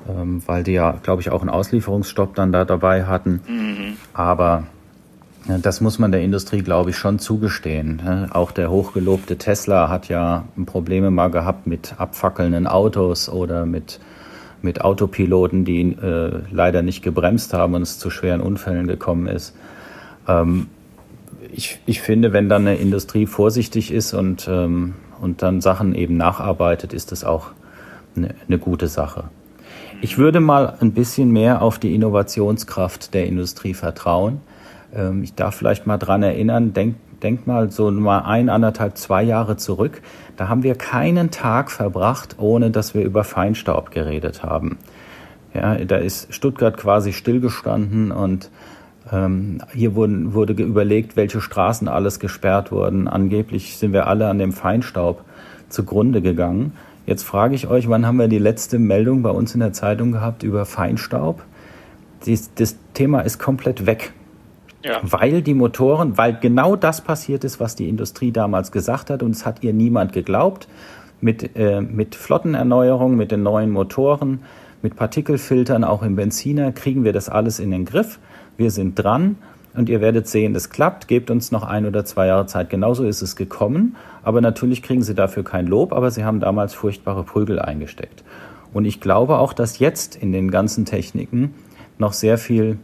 ähm, 0.07 0.43
weil 0.45 0.61
die 0.61 0.73
ja, 0.73 0.91
glaube 1.01 1.23
ich, 1.23 1.31
auch 1.31 1.41
einen 1.41 1.49
Auslieferungsstopp 1.49 2.35
dann 2.35 2.51
da 2.51 2.65
dabei 2.65 3.05
hatten. 3.05 3.41
Mhm. 3.47 3.97
Aber 4.13 4.67
ja, 5.49 5.57
das 5.57 5.81
muss 5.81 5.97
man 5.97 6.11
der 6.11 6.21
Industrie, 6.21 6.61
glaube 6.61 6.91
ich, 6.91 6.97
schon 6.97 7.17
zugestehen. 7.17 7.95
Ne? 7.95 8.29
Auch 8.31 8.51
der 8.51 8.69
hochgelobte 8.69 9.39
Tesla 9.39 9.89
hat 9.89 10.07
ja 10.07 10.43
Probleme 10.67 11.09
mal 11.09 11.31
gehabt 11.31 11.65
mit 11.65 11.95
abfackelnden 11.97 12.67
Autos 12.67 13.27
oder 13.27 13.65
mit 13.65 13.99
mit 14.63 14.81
Autopiloten, 14.81 15.65
die 15.65 15.81
äh, 15.81 16.41
leider 16.49 16.81
nicht 16.81 17.03
gebremst 17.03 17.53
haben 17.53 17.75
und 17.75 17.81
es 17.81 17.99
zu 17.99 18.09
schweren 18.09 18.41
Unfällen 18.41 18.87
gekommen 18.87 19.27
ist. 19.27 19.55
Ähm, 20.27 20.67
ich, 21.51 21.79
ich 21.85 22.01
finde, 22.01 22.33
wenn 22.33 22.49
dann 22.49 22.65
eine 22.65 22.77
Industrie 22.77 23.25
vorsichtig 23.25 23.91
ist 23.91 24.13
und, 24.13 24.47
ähm, 24.49 24.95
und 25.21 25.41
dann 25.41 25.61
Sachen 25.61 25.93
eben 25.93 26.17
nacharbeitet, 26.17 26.93
ist 26.93 27.11
das 27.11 27.23
auch 27.23 27.51
eine, 28.15 28.33
eine 28.47 28.57
gute 28.57 28.87
Sache. 28.87 29.25
Ich 30.01 30.17
würde 30.17 30.39
mal 30.39 30.77
ein 30.79 30.93
bisschen 30.93 31.31
mehr 31.31 31.61
auf 31.61 31.77
die 31.77 31.93
Innovationskraft 31.93 33.13
der 33.13 33.27
Industrie 33.27 33.73
vertrauen. 33.73 34.41
Ähm, 34.95 35.23
ich 35.23 35.35
darf 35.35 35.55
vielleicht 35.55 35.85
mal 35.87 35.97
dran 35.97 36.23
erinnern, 36.23 36.73
denkt 36.73 36.99
denk 37.23 37.47
mal 37.47 37.71
so 37.71 37.89
mal 37.91 38.19
ein, 38.19 38.49
anderthalb, 38.49 38.97
zwei 38.97 39.23
Jahre 39.23 39.57
zurück. 39.57 40.01
Da 40.35 40.49
haben 40.49 40.63
wir 40.63 40.75
keinen 40.75 41.31
Tag 41.31 41.71
verbracht, 41.71 42.35
ohne 42.37 42.71
dass 42.71 42.93
wir 42.93 43.03
über 43.03 43.23
Feinstaub 43.23 43.91
geredet 43.91 44.43
haben. 44.43 44.77
Ja, 45.53 45.75
da 45.75 45.97
ist 45.97 46.33
Stuttgart 46.33 46.77
quasi 46.77 47.13
stillgestanden 47.13 48.11
und 48.11 48.49
ähm, 49.11 49.59
hier 49.73 49.95
wurden, 49.95 50.33
wurde 50.33 50.53
überlegt, 50.53 51.15
welche 51.15 51.41
Straßen 51.41 51.87
alles 51.87 52.19
gesperrt 52.19 52.71
wurden. 52.71 53.07
Angeblich 53.07 53.77
sind 53.77 53.93
wir 53.93 54.07
alle 54.07 54.27
an 54.27 54.39
dem 54.39 54.51
Feinstaub 54.51 55.23
zugrunde 55.69 56.21
gegangen. 56.21 56.73
Jetzt 57.05 57.23
frage 57.23 57.53
ich 57.53 57.67
euch, 57.67 57.89
wann 57.89 58.05
haben 58.05 58.17
wir 58.17 58.29
die 58.29 58.39
letzte 58.39 58.79
Meldung 58.79 59.23
bei 59.23 59.29
uns 59.29 59.53
in 59.53 59.59
der 59.59 59.73
Zeitung 59.73 60.13
gehabt 60.13 60.43
über 60.43 60.65
Feinstaub? 60.65 61.43
Das 62.25 62.77
Thema 62.93 63.21
ist 63.21 63.39
komplett 63.39 63.85
weg. 63.85 64.13
Ja. 64.83 64.99
Weil 65.01 65.41
die 65.41 65.53
Motoren, 65.53 66.17
weil 66.17 66.37
genau 66.39 66.75
das 66.75 67.01
passiert 67.01 67.43
ist, 67.43 67.59
was 67.59 67.75
die 67.75 67.87
Industrie 67.87 68.31
damals 68.31 68.71
gesagt 68.71 69.09
hat 69.09 69.23
und 69.23 69.31
es 69.31 69.45
hat 69.45 69.63
ihr 69.63 69.73
niemand 69.73 70.13
geglaubt. 70.13 70.67
Mit, 71.21 71.55
äh, 71.55 71.79
mit 71.79 72.15
Flottenerneuerung, 72.15 73.15
mit 73.15 73.31
den 73.31 73.43
neuen 73.43 73.71
Motoren, 73.71 74.41
mit 74.81 74.97
Partikelfiltern, 74.97 75.85
auch 75.85 76.03
im 76.03 76.17
Benziner, 76.17 76.73
kriegen 76.73 77.05
wir 77.05 77.13
das 77.13 77.29
alles 77.29 77.59
in 77.59 77.71
den 77.71 77.85
Griff. 77.85 78.19
Wir 78.57 78.71
sind 78.71 78.95
dran 78.95 79.37
und 79.73 79.87
ihr 79.87 80.01
werdet 80.01 80.27
sehen, 80.27 80.53
es 80.53 80.69
klappt. 80.69 81.07
Gebt 81.07 81.31
uns 81.31 81.51
noch 81.51 81.63
ein 81.63 81.85
oder 81.85 82.03
zwei 82.03 82.27
Jahre 82.27 82.45
Zeit. 82.45 82.69
Genauso 82.69 83.05
ist 83.05 83.21
es 83.21 83.37
gekommen. 83.37 83.95
Aber 84.21 84.41
natürlich 84.41 84.83
kriegen 84.83 85.01
sie 85.01 85.15
dafür 85.15 85.45
kein 85.45 85.65
Lob, 85.65 85.93
aber 85.93 86.11
sie 86.11 86.25
haben 86.25 86.41
damals 86.41 86.73
furchtbare 86.73 87.23
Prügel 87.23 87.59
eingesteckt. 87.59 88.23
Und 88.73 88.83
ich 88.83 88.99
glaube 88.99 89.37
auch, 89.37 89.53
dass 89.53 89.79
jetzt 89.79 90.15
in 90.15 90.33
den 90.33 90.51
ganzen 90.51 90.83
Techniken 90.83 91.53
noch 91.97 92.13
sehr 92.13 92.37
viel 92.37 92.79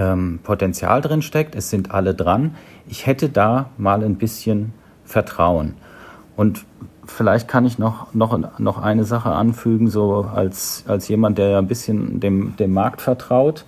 ähm, 0.00 0.40
Potenzial 0.42 1.02
drin 1.02 1.20
steckt. 1.20 1.54
Es 1.54 1.68
sind 1.68 1.90
alle 1.92 2.14
dran. 2.14 2.54
Ich 2.88 3.06
hätte 3.06 3.28
da 3.28 3.70
mal 3.76 4.02
ein 4.02 4.16
bisschen 4.16 4.72
Vertrauen. 5.04 5.74
Und 6.36 6.64
vielleicht 7.04 7.48
kann 7.48 7.66
ich 7.66 7.78
noch, 7.78 8.14
noch, 8.14 8.58
noch 8.58 8.78
eine 8.80 9.04
Sache 9.04 9.30
anfügen, 9.30 9.88
so 9.88 10.26
als, 10.34 10.84
als 10.88 11.08
jemand, 11.08 11.36
der 11.36 11.50
ja 11.50 11.58
ein 11.58 11.66
bisschen 11.66 12.18
dem, 12.18 12.56
dem 12.56 12.72
Markt 12.72 13.02
vertraut. 13.02 13.66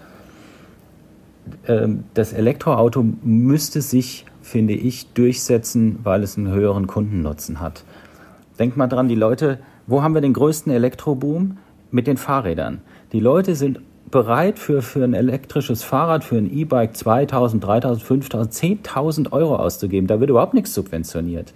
Ähm, 1.69 2.05
das 2.15 2.33
Elektroauto 2.33 3.05
müsste 3.23 3.83
sich, 3.83 4.25
finde 4.41 4.73
ich, 4.73 5.13
durchsetzen, 5.13 5.99
weil 6.03 6.23
es 6.23 6.39
einen 6.39 6.51
höheren 6.51 6.87
Kundennutzen 6.87 7.61
hat. 7.61 7.85
Denkt 8.59 8.77
mal 8.77 8.87
dran, 8.87 9.09
die 9.09 9.15
Leute 9.15 9.59
Wo 9.87 10.03
haben 10.03 10.15
wir 10.15 10.21
den 10.23 10.33
größten 10.33 10.73
Elektroboom? 10.73 11.59
Mit 11.91 12.07
den 12.07 12.17
Fahrrädern. 12.17 12.81
Die 13.13 13.21
Leute 13.21 13.55
sind 13.55 13.81
bereit 14.13 14.61
für, 14.61 14.81
für 14.83 15.03
ein 15.03 15.15
elektrisches 15.15 15.83
Fahrrad, 15.83 16.23
für 16.23 16.37
ein 16.37 16.53
E-Bike 16.53 16.97
2000, 16.97 17.65
3000, 17.65 18.07
5000, 18.07 18.87
10.000 18.87 19.33
Euro 19.33 19.57
auszugeben. 19.57 20.07
Da 20.07 20.21
wird 20.21 20.31
überhaupt 20.31 20.55
nichts 20.55 20.73
subventioniert 20.73 21.53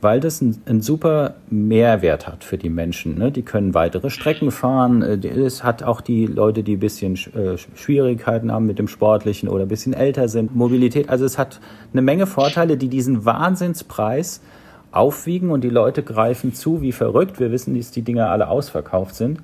weil 0.00 0.20
das 0.20 0.40
einen 0.40 0.80
super 0.80 1.34
Mehrwert 1.50 2.28
hat 2.28 2.44
für 2.44 2.56
die 2.56 2.68
Menschen. 2.68 3.18
Ne? 3.18 3.32
Die 3.32 3.42
können 3.42 3.74
weitere 3.74 4.10
Strecken 4.10 4.50
fahren. 4.50 5.02
Äh, 5.02 5.26
es 5.26 5.64
hat 5.64 5.82
auch 5.82 6.00
die 6.00 6.26
Leute, 6.26 6.62
die 6.62 6.76
ein 6.76 6.80
bisschen 6.80 7.14
äh, 7.14 7.58
Schwierigkeiten 7.74 8.52
haben 8.52 8.66
mit 8.66 8.78
dem 8.78 8.86
Sportlichen 8.86 9.48
oder 9.48 9.64
ein 9.64 9.68
bisschen 9.68 9.94
älter 9.94 10.28
sind, 10.28 10.54
Mobilität. 10.54 11.08
Also 11.08 11.24
es 11.24 11.36
hat 11.36 11.60
eine 11.92 12.02
Menge 12.02 12.26
Vorteile, 12.26 12.76
die 12.76 12.88
diesen 12.88 13.24
Wahnsinnspreis 13.24 14.40
aufwiegen 14.92 15.50
und 15.50 15.64
die 15.64 15.70
Leute 15.70 16.02
greifen 16.02 16.54
zu 16.54 16.80
wie 16.80 16.92
verrückt. 16.92 17.40
Wir 17.40 17.50
wissen, 17.50 17.76
dass 17.76 17.90
die 17.90 18.02
Dinger 18.02 18.30
alle 18.30 18.48
ausverkauft 18.48 19.16
sind. 19.16 19.40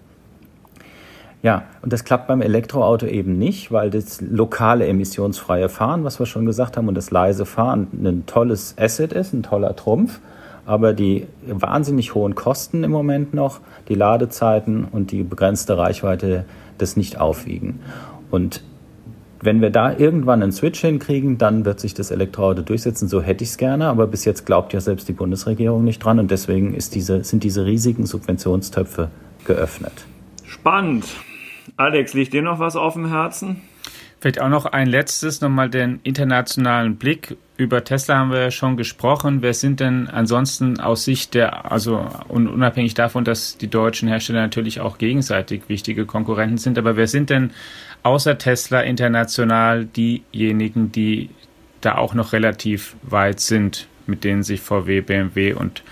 Ja, 1.44 1.64
und 1.82 1.92
das 1.92 2.02
klappt 2.02 2.26
beim 2.26 2.40
Elektroauto 2.42 3.06
eben 3.06 3.38
nicht, 3.38 3.70
weil 3.70 3.90
das 3.90 4.20
lokale 4.20 4.86
emissionsfreie 4.88 5.68
Fahren, 5.68 6.02
was 6.02 6.18
wir 6.18 6.26
schon 6.26 6.46
gesagt 6.46 6.76
haben, 6.76 6.88
und 6.88 6.96
das 6.96 7.12
leise 7.12 7.46
Fahren 7.46 7.86
ein 7.92 8.24
tolles 8.26 8.74
Asset 8.76 9.12
ist, 9.12 9.32
ein 9.32 9.44
toller 9.44 9.76
Trumpf 9.76 10.18
aber 10.66 10.92
die 10.92 11.26
wahnsinnig 11.46 12.14
hohen 12.14 12.34
Kosten 12.34 12.84
im 12.84 12.90
Moment 12.90 13.34
noch, 13.34 13.60
die 13.88 13.94
Ladezeiten 13.94 14.84
und 14.84 15.10
die 15.10 15.22
begrenzte 15.22 15.76
Reichweite 15.76 16.44
das 16.78 16.96
nicht 16.96 17.20
aufwiegen. 17.20 17.80
Und 18.30 18.62
wenn 19.40 19.60
wir 19.60 19.70
da 19.70 19.94
irgendwann 19.96 20.42
einen 20.42 20.52
Switch 20.52 20.80
hinkriegen, 20.80 21.36
dann 21.36 21.66
wird 21.66 21.78
sich 21.78 21.92
das 21.92 22.10
Elektroauto 22.10 22.62
durchsetzen. 22.62 23.08
So 23.08 23.20
hätte 23.20 23.44
ich 23.44 23.50
es 23.50 23.58
gerne, 23.58 23.88
aber 23.88 24.06
bis 24.06 24.24
jetzt 24.24 24.46
glaubt 24.46 24.72
ja 24.72 24.80
selbst 24.80 25.06
die 25.08 25.12
Bundesregierung 25.12 25.84
nicht 25.84 26.02
dran 26.02 26.18
und 26.18 26.30
deswegen 26.30 26.72
diese, 26.72 27.22
sind 27.24 27.44
diese 27.44 27.66
riesigen 27.66 28.06
Subventionstöpfe 28.06 29.10
geöffnet. 29.44 30.06
Spannend. 30.44 31.04
Alex, 31.76 32.14
liegt 32.14 32.32
dir 32.32 32.42
noch 32.42 32.60
was 32.60 32.76
auf 32.76 32.94
dem 32.94 33.08
Herzen? 33.08 33.62
Vielleicht 34.20 34.40
auch 34.40 34.48
noch 34.48 34.64
ein 34.64 34.86
letztes, 34.86 35.40
nochmal 35.40 35.68
den 35.68 36.00
internationalen 36.02 36.96
Blick. 36.96 37.36
Über 37.56 37.84
Tesla 37.84 38.16
haben 38.16 38.30
wir 38.30 38.40
ja 38.40 38.50
schon 38.50 38.76
gesprochen. 38.76 39.42
Wer 39.42 39.52
sind 39.52 39.80
denn 39.80 40.08
ansonsten 40.08 40.80
aus 40.80 41.04
Sicht 41.04 41.34
der, 41.34 41.70
also 41.70 42.06
unabhängig 42.28 42.94
davon, 42.94 43.24
dass 43.24 43.58
die 43.58 43.68
deutschen 43.68 44.08
Hersteller 44.08 44.40
natürlich 44.40 44.80
auch 44.80 44.98
gegenseitig 44.98 45.68
wichtige 45.68 46.06
Konkurrenten 46.06 46.58
sind, 46.58 46.78
aber 46.78 46.96
wer 46.96 47.06
sind 47.06 47.28
denn 47.28 47.50
außer 48.02 48.38
Tesla 48.38 48.80
international 48.80 49.84
diejenigen, 49.84 50.90
die 50.90 51.28
da 51.80 51.96
auch 51.96 52.14
noch 52.14 52.32
relativ 52.32 52.96
weit 53.02 53.40
sind, 53.40 53.88
mit 54.06 54.24
denen 54.24 54.42
sich 54.42 54.60
VW, 54.62 55.02
BMW 55.02 55.52
und 55.52 55.82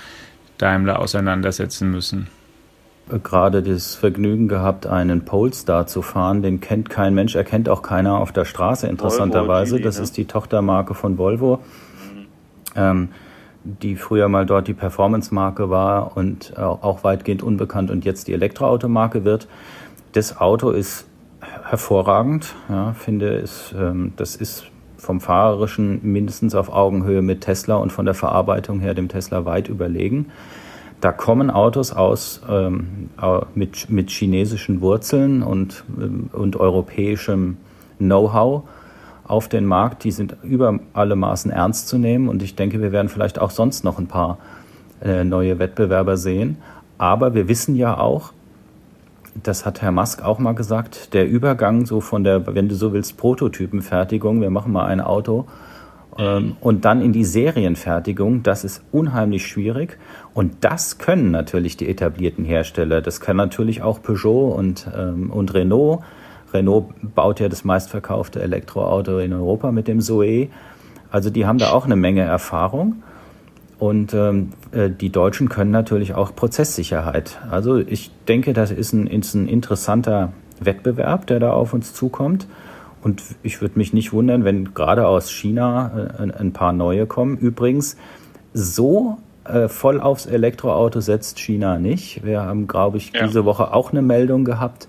Daimler 0.57 1.01
auseinandersetzen 1.01 1.91
müssen? 1.91 2.29
Gerade 3.21 3.63
das 3.63 3.95
Vergnügen 3.95 4.49
gehabt, 4.49 4.87
einen 4.87 5.25
Polestar 5.25 5.87
zu 5.87 6.03
fahren. 6.03 6.43
Den 6.43 6.61
kennt 6.61 6.91
kein 6.91 7.15
Mensch, 7.15 7.35
er 7.35 7.45
kennt 7.45 7.69
auch 7.69 7.83
keiner 7.83 8.19
auf 8.19 8.33
der 8.33 8.45
Straße, 8.45 8.87
interessanterweise. 8.87 9.81
Das 9.81 9.99
ne? 9.99 10.05
ist 10.05 10.17
die 10.17 10.27
Tochtermarke 10.27 10.95
von 10.95 11.19
Volvo, 11.19 11.57
mhm. 11.57 12.27
ähm, 12.77 13.09
die 13.65 13.97
früher 13.97 14.29
mal 14.29 14.47
dort 14.47 14.69
die 14.69 14.75
Performance-Marke 14.75 15.71
war 15.71 16.17
und 16.17 16.57
auch 16.59 17.05
weitgehend 17.05 17.43
unbekannt 17.43 17.91
und 17.91 18.05
jetzt 18.05 18.29
die 18.29 18.33
Elektroautomarke 18.33 19.25
wird. 19.25 19.49
Das 20.13 20.39
Auto 20.39 20.71
ist 20.71 21.07
hervorragend, 21.65 22.55
ja, 22.69 22.93
finde 22.93 23.37
es, 23.37 23.75
ähm, 23.79 24.13
das 24.17 24.37
ist 24.37 24.67
vom 24.97 25.21
Fahrerischen 25.21 26.01
mindestens 26.03 26.55
auf 26.55 26.73
Augenhöhe 26.73 27.23
mit 27.23 27.41
Tesla 27.41 27.75
und 27.77 27.93
von 27.93 28.05
der 28.05 28.15
Verarbeitung 28.15 28.79
her 28.81 28.95
dem 28.95 29.09
Tesla 29.09 29.45
weit 29.45 29.69
überlegen. 29.69 30.31
Da 31.03 31.11
kommen 31.11 31.51
Autos 31.51 31.91
aus 31.93 32.43
ähm, 32.49 33.11
mit, 33.57 33.91
mit 33.91 34.11
chinesischen 34.11 34.81
Wurzeln 34.81 35.43
und, 35.43 35.83
ähm, 36.01 36.31
und 36.33 36.55
europäischem 36.55 37.57
Know-how 37.99 38.63
auf 39.25 39.49
den 39.49 39.67
Markt. 39.67 40.05
Die 40.05 40.13
sind 40.13 40.37
über 40.45 40.79
alle 40.93 41.17
Maßen 41.17 41.51
ernst 41.51 41.89
zu 41.89 41.99
nehmen 41.99 42.29
und 42.29 42.41
ich 42.41 42.55
denke, 42.55 42.81
wir 42.81 42.93
werden 42.93 43.09
vielleicht 43.09 43.41
auch 43.41 43.51
sonst 43.51 43.83
noch 43.83 43.99
ein 43.99 44.07
paar 44.07 44.39
äh, 45.03 45.25
neue 45.25 45.59
Wettbewerber 45.59 46.17
sehen. 46.17 46.59
Aber 46.99 47.35
wir 47.35 47.49
wissen 47.49 47.75
ja 47.75 47.99
auch, 47.99 48.33
das 49.43 49.67
hat 49.67 49.83
Herr 49.83 49.91
Musk 49.91 50.23
auch 50.23 50.39
mal 50.39 50.55
gesagt, 50.55 51.15
der 51.15 51.29
Übergang 51.29 51.85
so 51.85 52.01
von 52.01 52.23
der, 52.23 52.55
wenn 52.55 52.69
du 52.69 52.77
so 52.77 52.93
willst, 52.93 53.17
Prototypenfertigung, 53.17 54.41
wir 54.41 54.51
machen 54.51 54.71
mal 54.71 54.87
ein 54.87 55.01
Auto, 55.01 55.47
ähm, 56.19 56.57
und 56.61 56.85
dann 56.85 57.01
in 57.01 57.13
die 57.13 57.25
Serienfertigung, 57.25 58.43
das 58.43 58.65
ist 58.65 58.83
unheimlich 58.93 59.47
schwierig. 59.47 59.99
Und 60.35 60.65
das 60.65 60.99
können 60.99 61.31
natürlich 61.31 61.77
die 61.77 61.89
etablierten 61.89 62.45
Hersteller. 62.45 63.03
Das 63.03 63.21
kann 63.21 63.37
natürlich 63.37 63.83
auch 63.83 64.03
Peugeot 64.03 64.53
und, 64.53 64.89
ähm, 64.97 65.31
und 65.31 65.53
Renault. 65.53 66.01
Renault 66.53 66.87
baut 67.15 67.41
ja 67.41 67.49
das 67.49 67.65
meistverkaufte 67.65 68.41
Elektroauto 68.41 69.19
in 69.19 69.33
Europa 69.33 69.73
mit 69.73 69.89
dem 69.89 70.01
Zoe. 70.01 70.49
Also 71.11 71.31
die 71.31 71.47
haben 71.47 71.59
da 71.59 71.73
auch 71.73 71.85
eine 71.85 71.97
Menge 71.97 72.23
Erfahrung. 72.23 73.03
Und 73.79 74.15
ähm, 74.15 74.53
äh, 74.71 74.89
die 74.91 75.11
Deutschen 75.11 75.49
können 75.49 75.73
natürlich 75.73 76.15
auch 76.15 76.35
Prozesssicherheit. 76.35 77.41
Also 77.51 77.79
ich 77.79 78.11
denke, 78.29 78.53
das 78.53 78.71
ist 78.71 78.93
ein, 78.93 79.07
ist 79.09 79.35
ein 79.35 79.49
interessanter 79.49 80.33
Wettbewerb, 80.61 81.27
der 81.27 81.41
da 81.41 81.53
auf 81.53 81.75
uns 81.75 81.93
zukommt. 81.93 82.47
Und 83.03 83.23
ich 83.43 83.61
würde 83.61 83.79
mich 83.79 83.93
nicht 83.93 84.13
wundern, 84.13 84.45
wenn 84.45 84.73
gerade 84.73 85.07
aus 85.07 85.31
China 85.31 86.11
äh, 86.19 86.33
ein 86.33 86.53
paar 86.53 86.73
neue 86.73 87.07
kommen. 87.07 87.37
Übrigens, 87.37 87.97
so 88.55 89.19
äh, 89.45 89.69
voll 89.69 90.01
aufs 90.01 90.27
Elektroauto 90.27 91.01
setzt 91.01 91.39
China 91.39 91.79
nicht. 91.79 92.25
Wir 92.25 92.43
haben, 92.43 92.67
glaube 92.67 92.99
ich, 92.99 93.13
ja. 93.13 93.27
diese 93.27 93.45
Woche 93.45 93.73
auch 93.73 93.91
eine 93.91 94.03
Meldung 94.03 94.45
gehabt, 94.45 94.89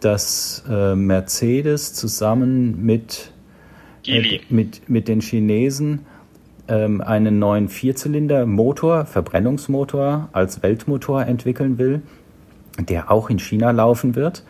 dass 0.00 0.64
äh, 0.68 0.94
Mercedes 0.94 1.94
zusammen 1.94 2.84
mit, 2.84 3.32
äh, 4.06 4.40
mit, 4.48 4.88
mit 4.88 5.08
den 5.08 5.20
Chinesen 5.20 6.06
ähm, 6.68 7.00
einen 7.00 7.38
neuen 7.38 7.68
Vierzylinder-Motor, 7.68 9.06
Verbrennungsmotor 9.06 10.28
als 10.32 10.62
Weltmotor 10.62 11.24
entwickeln 11.24 11.78
will, 11.78 12.02
der 12.78 13.10
auch 13.10 13.30
in 13.30 13.38
China 13.38 13.70
laufen 13.70 14.14
wird. 14.14 14.44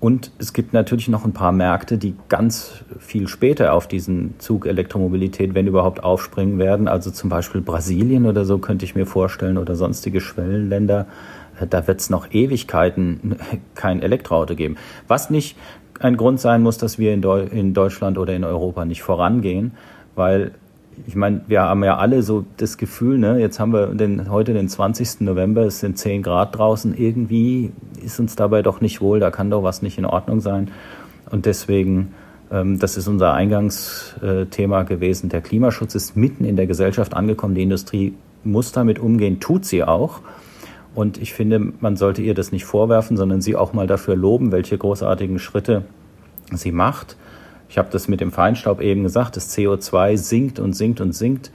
Und 0.00 0.32
es 0.38 0.54
gibt 0.54 0.72
natürlich 0.72 1.08
noch 1.08 1.26
ein 1.26 1.34
paar 1.34 1.52
Märkte, 1.52 1.98
die 1.98 2.14
ganz 2.30 2.82
viel 2.98 3.28
später 3.28 3.74
auf 3.74 3.86
diesen 3.86 4.34
Zug 4.38 4.66
Elektromobilität, 4.66 5.54
wenn 5.54 5.66
überhaupt, 5.66 6.02
aufspringen 6.02 6.58
werden. 6.58 6.88
Also 6.88 7.10
zum 7.10 7.28
Beispiel 7.28 7.60
Brasilien 7.60 8.24
oder 8.24 8.46
so 8.46 8.56
könnte 8.58 8.86
ich 8.86 8.94
mir 8.94 9.04
vorstellen 9.04 9.58
oder 9.58 9.76
sonstige 9.76 10.22
Schwellenländer. 10.22 11.06
Äh, 11.60 11.66
da 11.66 11.86
wird 11.86 12.00
es 12.00 12.08
noch 12.08 12.32
Ewigkeiten 12.32 13.36
kein 13.74 14.00
Elektroauto 14.00 14.56
geben. 14.56 14.76
Was 15.06 15.28
nicht 15.28 15.58
ein 16.00 16.16
Grund 16.16 16.40
sein 16.40 16.62
muss, 16.62 16.78
dass 16.78 16.98
wir 16.98 17.12
in, 17.12 17.20
Deu 17.20 17.42
in 17.42 17.74
Deutschland 17.74 18.16
oder 18.16 18.34
in 18.34 18.44
Europa 18.44 18.86
nicht 18.86 19.02
vorangehen, 19.02 19.72
weil 20.14 20.52
ich 21.06 21.16
meine, 21.16 21.42
wir 21.46 21.62
haben 21.62 21.84
ja 21.84 21.96
alle 21.96 22.22
so 22.22 22.44
das 22.56 22.76
Gefühl, 22.76 23.18
ne, 23.18 23.38
jetzt 23.38 23.60
haben 23.60 23.72
wir 23.72 23.88
den, 23.88 24.30
heute 24.30 24.52
den 24.54 24.68
20. 24.68 25.20
November, 25.20 25.62
es 25.62 25.80
sind 25.80 25.98
10 25.98 26.22
Grad 26.22 26.56
draußen, 26.56 26.96
irgendwie 26.96 27.72
ist 28.02 28.20
uns 28.20 28.36
dabei 28.36 28.62
doch 28.62 28.80
nicht 28.80 29.00
wohl, 29.00 29.20
da 29.20 29.30
kann 29.30 29.50
doch 29.50 29.62
was 29.62 29.82
nicht 29.82 29.98
in 29.98 30.04
Ordnung 30.04 30.40
sein. 30.40 30.70
Und 31.30 31.46
deswegen, 31.46 32.12
ähm, 32.50 32.78
das 32.78 32.96
ist 32.96 33.08
unser 33.08 33.32
Eingangsthema 33.34 34.82
gewesen, 34.82 35.28
der 35.28 35.40
Klimaschutz 35.40 35.94
ist 35.94 36.16
mitten 36.16 36.44
in 36.44 36.56
der 36.56 36.66
Gesellschaft 36.66 37.14
angekommen, 37.14 37.54
die 37.54 37.62
Industrie 37.62 38.14
muss 38.44 38.72
damit 38.72 38.98
umgehen, 38.98 39.40
tut 39.40 39.64
sie 39.64 39.84
auch. 39.84 40.20
Und 40.94 41.18
ich 41.18 41.34
finde, 41.34 41.72
man 41.80 41.96
sollte 41.96 42.22
ihr 42.22 42.34
das 42.34 42.52
nicht 42.52 42.64
vorwerfen, 42.64 43.16
sondern 43.16 43.40
sie 43.40 43.54
auch 43.54 43.72
mal 43.72 43.86
dafür 43.86 44.16
loben, 44.16 44.50
welche 44.50 44.76
großartigen 44.76 45.38
Schritte 45.38 45.84
sie 46.52 46.72
macht. 46.72 47.16
Ich 47.70 47.78
habe 47.78 47.88
das 47.92 48.08
mit 48.08 48.20
dem 48.20 48.32
Feinstaub 48.32 48.80
eben 48.80 49.04
gesagt, 49.04 49.36
das 49.36 49.56
CO2 49.56 50.16
sinkt 50.16 50.58
und 50.58 50.72
sinkt 50.72 51.00
und 51.00 51.12
sinkt. 51.12 51.52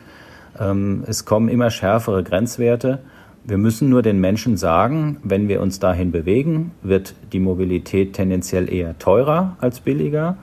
Ähm, 0.58 1.04
es 1.06 1.26
kommen 1.26 1.50
immer 1.50 1.70
schärfere 1.70 2.24
Grenzwerte. 2.24 3.00
Wir 3.44 3.58
müssen 3.58 3.90
nur 3.90 4.02
den 4.02 4.22
Menschen 4.22 4.56
sagen, 4.56 5.18
wenn 5.24 5.50
wir 5.50 5.62
uns 5.62 5.80
dahin 5.80 6.14
bewegen, 6.14 6.72
wird 6.82 7.16
die 7.34 7.42
Mobilität 7.42 8.14
tendenziell 8.14 8.74
eher 8.74 8.98
teurer 8.98 9.58
als 9.60 9.82
billiger. 9.82 10.38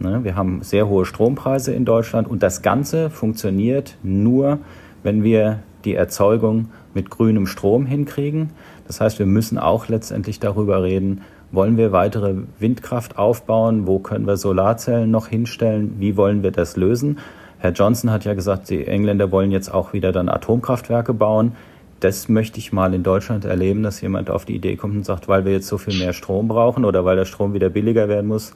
Ne, 0.00 0.24
wir 0.24 0.34
haben 0.34 0.62
sehr 0.62 0.88
hohe 0.88 1.04
Strompreise 1.04 1.74
in 1.74 1.84
Deutschland 1.84 2.26
und 2.26 2.42
das 2.42 2.62
Ganze 2.62 3.10
funktioniert 3.10 3.98
nur, 4.02 4.60
wenn 5.02 5.22
wir 5.22 5.58
die 5.84 5.94
Erzeugung 5.94 6.70
mit 6.94 7.10
grünem 7.10 7.46
Strom 7.46 7.84
hinkriegen. 7.84 8.50
Das 8.86 9.02
heißt, 9.02 9.18
wir 9.18 9.26
müssen 9.26 9.58
auch 9.58 9.88
letztendlich 9.88 10.40
darüber 10.40 10.82
reden, 10.82 11.20
wollen 11.52 11.76
wir 11.76 11.92
weitere 11.92 12.34
Windkraft 12.58 13.18
aufbauen? 13.18 13.86
Wo 13.86 13.98
können 13.98 14.26
wir 14.26 14.36
Solarzellen 14.36 15.10
noch 15.10 15.28
hinstellen? 15.28 15.96
Wie 15.98 16.16
wollen 16.16 16.42
wir 16.42 16.50
das 16.50 16.76
lösen? 16.76 17.18
Herr 17.58 17.72
Johnson 17.72 18.10
hat 18.10 18.24
ja 18.24 18.34
gesagt, 18.34 18.70
die 18.70 18.86
Engländer 18.86 19.30
wollen 19.30 19.52
jetzt 19.52 19.72
auch 19.72 19.92
wieder 19.92 20.10
dann 20.10 20.28
Atomkraftwerke 20.28 21.14
bauen. 21.14 21.52
Das 22.00 22.28
möchte 22.28 22.58
ich 22.58 22.72
mal 22.72 22.92
in 22.94 23.04
Deutschland 23.04 23.44
erleben, 23.44 23.84
dass 23.84 24.00
jemand 24.00 24.30
auf 24.30 24.44
die 24.44 24.56
Idee 24.56 24.74
kommt 24.74 24.96
und 24.96 25.04
sagt, 25.04 25.28
weil 25.28 25.44
wir 25.44 25.52
jetzt 25.52 25.68
so 25.68 25.78
viel 25.78 25.96
mehr 25.96 26.12
Strom 26.12 26.48
brauchen 26.48 26.84
oder 26.84 27.04
weil 27.04 27.14
der 27.14 27.26
Strom 27.26 27.54
wieder 27.54 27.68
billiger 27.68 28.08
werden 28.08 28.26
muss, 28.26 28.54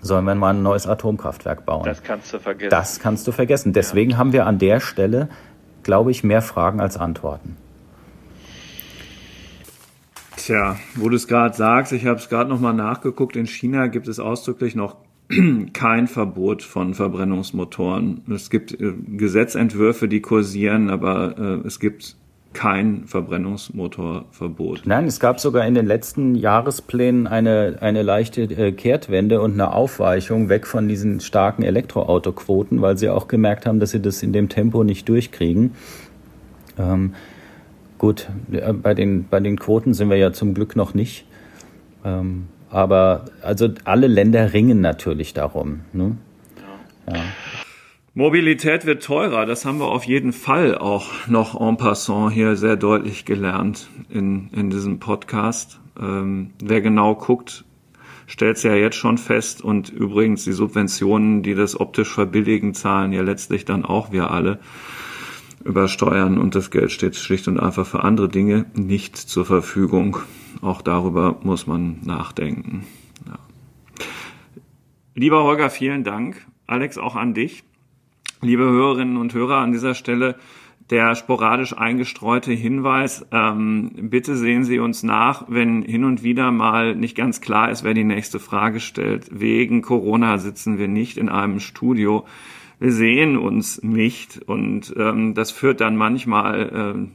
sollen 0.00 0.24
wir 0.24 0.34
mal 0.34 0.54
ein 0.54 0.62
neues 0.62 0.86
Atomkraftwerk 0.86 1.66
bauen. 1.66 1.84
Das 1.84 2.02
kannst 2.02 2.32
du 2.32 2.38
vergessen. 2.38 2.70
Das 2.70 3.00
kannst 3.00 3.26
du 3.26 3.32
vergessen. 3.32 3.74
Deswegen 3.74 4.12
ja. 4.12 4.16
haben 4.16 4.32
wir 4.32 4.46
an 4.46 4.58
der 4.58 4.80
Stelle, 4.80 5.28
glaube 5.82 6.10
ich, 6.10 6.24
mehr 6.24 6.40
Fragen 6.40 6.80
als 6.80 6.96
Antworten. 6.96 7.56
Tja, 10.44 10.76
wo 10.96 11.08
du 11.08 11.16
es 11.16 11.26
gerade 11.26 11.56
sagst, 11.56 11.94
ich 11.94 12.04
habe 12.04 12.18
es 12.18 12.28
gerade 12.28 12.50
nochmal 12.50 12.74
nachgeguckt, 12.74 13.34
in 13.34 13.46
China 13.46 13.86
gibt 13.86 14.08
es 14.08 14.20
ausdrücklich 14.20 14.74
noch 14.74 14.96
kein 15.72 16.06
Verbot 16.06 16.62
von 16.62 16.92
Verbrennungsmotoren. 16.92 18.20
Es 18.28 18.50
gibt 18.50 18.78
äh, 18.78 18.92
Gesetzentwürfe, 19.16 20.06
die 20.06 20.20
kursieren, 20.20 20.90
aber 20.90 21.38
äh, 21.38 21.66
es 21.66 21.80
gibt 21.80 22.16
kein 22.52 23.06
Verbrennungsmotorverbot. 23.06 24.82
Nein, 24.84 25.06
es 25.06 25.18
gab 25.18 25.40
sogar 25.40 25.66
in 25.66 25.74
den 25.74 25.86
letzten 25.86 26.34
Jahresplänen 26.34 27.26
eine, 27.26 27.78
eine 27.80 28.02
leichte 28.02 28.42
äh, 28.42 28.72
Kehrtwende 28.72 29.40
und 29.40 29.54
eine 29.54 29.72
Aufweichung 29.72 30.50
weg 30.50 30.66
von 30.66 30.88
diesen 30.88 31.20
starken 31.20 31.62
Elektroautoquoten, 31.62 32.82
weil 32.82 32.98
sie 32.98 33.08
auch 33.08 33.28
gemerkt 33.28 33.64
haben, 33.64 33.80
dass 33.80 33.92
sie 33.92 34.02
das 34.02 34.22
in 34.22 34.34
dem 34.34 34.50
Tempo 34.50 34.84
nicht 34.84 35.08
durchkriegen. 35.08 35.72
Ähm, 36.78 37.14
gut, 37.98 38.28
bei 38.82 38.94
den, 38.94 39.28
bei 39.28 39.40
den 39.40 39.58
Quoten 39.58 39.94
sind 39.94 40.10
wir 40.10 40.16
ja 40.16 40.32
zum 40.32 40.54
Glück 40.54 40.76
noch 40.76 40.94
nicht. 40.94 41.26
Ähm, 42.04 42.48
aber 42.70 43.26
also 43.42 43.68
alle 43.84 44.08
Länder 44.08 44.52
ringen 44.52 44.80
natürlich 44.80 45.32
darum. 45.32 45.80
Ne? 45.92 46.16
Ja. 47.06 47.14
ja. 47.14 47.22
Mobilität 48.16 48.86
wird 48.86 49.02
teurer, 49.02 49.44
das 49.44 49.64
haben 49.64 49.80
wir 49.80 49.88
auf 49.88 50.04
jeden 50.04 50.32
Fall 50.32 50.78
auch 50.78 51.26
noch 51.26 51.60
en 51.60 51.76
passant 51.76 52.32
hier 52.32 52.54
sehr 52.54 52.76
deutlich 52.76 53.24
gelernt 53.24 53.88
in, 54.08 54.50
in 54.52 54.70
diesem 54.70 55.00
Podcast. 55.00 55.80
Ähm, 56.00 56.50
wer 56.62 56.80
genau 56.80 57.16
guckt, 57.16 57.64
stellt 58.26 58.56
es 58.56 58.62
ja 58.62 58.74
jetzt 58.74 58.96
schon 58.96 59.18
fest 59.18 59.62
und 59.62 59.88
übrigens 59.88 60.44
die 60.44 60.52
Subventionen, 60.52 61.42
die 61.42 61.56
das 61.56 61.78
optisch 61.78 62.12
verbilligen, 62.12 62.72
zahlen 62.72 63.12
ja 63.12 63.22
letztlich 63.22 63.64
dann 63.64 63.84
auch 63.84 64.12
wir 64.12 64.30
alle 64.30 64.60
über 65.64 65.88
Steuern 65.88 66.38
und 66.38 66.54
das 66.54 66.70
Geld 66.70 66.92
steht 66.92 67.16
schlicht 67.16 67.48
und 67.48 67.58
einfach 67.58 67.86
für 67.86 68.04
andere 68.04 68.28
Dinge 68.28 68.66
nicht 68.74 69.16
zur 69.16 69.44
Verfügung. 69.44 70.18
Auch 70.60 70.82
darüber 70.82 71.38
muss 71.42 71.66
man 71.66 71.98
nachdenken. 72.04 72.86
Ja. 73.26 73.38
Lieber 75.14 75.42
Holger, 75.42 75.70
vielen 75.70 76.04
Dank. 76.04 76.46
Alex, 76.66 76.98
auch 76.98 77.16
an 77.16 77.34
dich. 77.34 77.64
Liebe 78.40 78.64
Hörerinnen 78.64 79.16
und 79.16 79.32
Hörer, 79.32 79.58
an 79.58 79.72
dieser 79.72 79.94
Stelle 79.94 80.36
der 80.90 81.14
sporadisch 81.14 81.76
eingestreute 81.76 82.52
Hinweis, 82.52 83.24
ähm, 83.32 83.90
bitte 83.94 84.36
sehen 84.36 84.64
Sie 84.64 84.78
uns 84.78 85.02
nach, 85.02 85.46
wenn 85.48 85.82
hin 85.82 86.04
und 86.04 86.22
wieder 86.22 86.50
mal 86.50 86.94
nicht 86.94 87.16
ganz 87.16 87.40
klar 87.40 87.70
ist, 87.70 87.84
wer 87.84 87.94
die 87.94 88.04
nächste 88.04 88.38
Frage 88.38 88.80
stellt. 88.80 89.28
Wegen 89.30 89.80
Corona 89.80 90.36
sitzen 90.36 90.78
wir 90.78 90.88
nicht 90.88 91.16
in 91.16 91.30
einem 91.30 91.60
Studio. 91.60 92.26
Sehen 92.90 93.36
uns 93.36 93.82
nicht 93.82 94.40
und 94.46 94.94
ähm, 94.96 95.34
das 95.34 95.50
führt 95.50 95.80
dann 95.80 95.96
manchmal 95.96 96.70
ähm, 96.74 97.12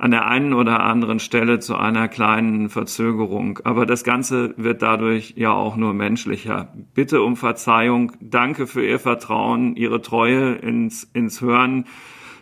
an 0.00 0.12
der 0.12 0.26
einen 0.26 0.54
oder 0.54 0.80
anderen 0.80 1.20
Stelle 1.20 1.58
zu 1.58 1.76
einer 1.76 2.08
kleinen 2.08 2.70
Verzögerung. 2.70 3.58
Aber 3.64 3.84
das 3.84 4.02
Ganze 4.02 4.54
wird 4.56 4.80
dadurch 4.80 5.34
ja 5.36 5.52
auch 5.52 5.76
nur 5.76 5.92
menschlicher. 5.92 6.72
Bitte 6.94 7.20
um 7.20 7.36
Verzeihung. 7.36 8.12
Danke 8.20 8.66
für 8.66 8.84
Ihr 8.84 8.98
Vertrauen, 8.98 9.76
Ihre 9.76 10.00
Treue 10.00 10.54
ins, 10.54 11.04
ins 11.12 11.42
Hören 11.42 11.84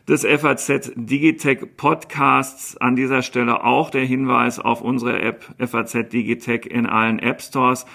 des 0.07 0.25
FAZ 0.25 0.93
Digitech 0.95 1.77
Podcasts. 1.77 2.77
An 2.77 2.95
dieser 2.95 3.23
Stelle 3.23 3.65
auch 3.65 3.91
der 3.91 4.05
Hinweis 4.05 4.61
auf 4.61 4.81
unsere 4.81 5.21
App 5.21 5.45
FAZ 5.59 6.11
Digitech 6.11 6.65
in 6.67 6.87
allen 6.87 7.19
App 7.19 7.43
Stores. 7.43 7.87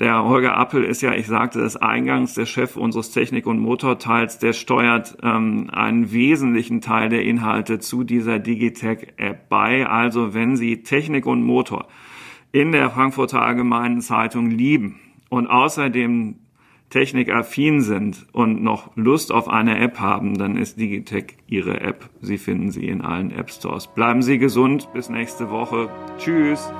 Der 0.00 0.24
Holger 0.24 0.56
Appel 0.56 0.82
ist 0.82 1.02
ja, 1.02 1.12
ich 1.12 1.26
sagte 1.26 1.60
es 1.60 1.76
eingangs, 1.76 2.32
der 2.32 2.46
Chef 2.46 2.76
unseres 2.78 3.10
Technik- 3.10 3.46
und 3.46 3.58
Motorteils, 3.58 4.38
der 4.38 4.54
steuert 4.54 5.18
ähm, 5.22 5.68
einen 5.70 6.10
wesentlichen 6.10 6.80
Teil 6.80 7.10
der 7.10 7.22
Inhalte 7.22 7.80
zu 7.80 8.02
dieser 8.02 8.38
Digitech-App 8.38 9.50
bei. 9.50 9.86
Also 9.86 10.32
wenn 10.32 10.56
Sie 10.56 10.82
Technik 10.82 11.26
und 11.26 11.42
Motor 11.42 11.86
in 12.50 12.72
der 12.72 12.88
Frankfurter 12.88 13.42
Allgemeinen 13.42 14.00
Zeitung 14.00 14.50
lieben 14.50 14.98
und 15.28 15.48
außerdem 15.48 16.36
technikaffin 16.88 17.82
sind 17.82 18.26
und 18.32 18.62
noch 18.62 18.96
Lust 18.96 19.30
auf 19.30 19.48
eine 19.48 19.78
App 19.78 20.00
haben, 20.00 20.38
dann 20.38 20.56
ist 20.56 20.80
Digitech 20.80 21.36
Ihre 21.46 21.78
App. 21.82 22.08
Sie 22.22 22.38
finden 22.38 22.70
sie 22.70 22.88
in 22.88 23.02
allen 23.02 23.30
App 23.30 23.50
Stores. 23.50 23.86
Bleiben 23.86 24.22
Sie 24.22 24.38
gesund. 24.38 24.88
Bis 24.94 25.10
nächste 25.10 25.50
Woche. 25.50 25.90
Tschüss. 26.18 26.72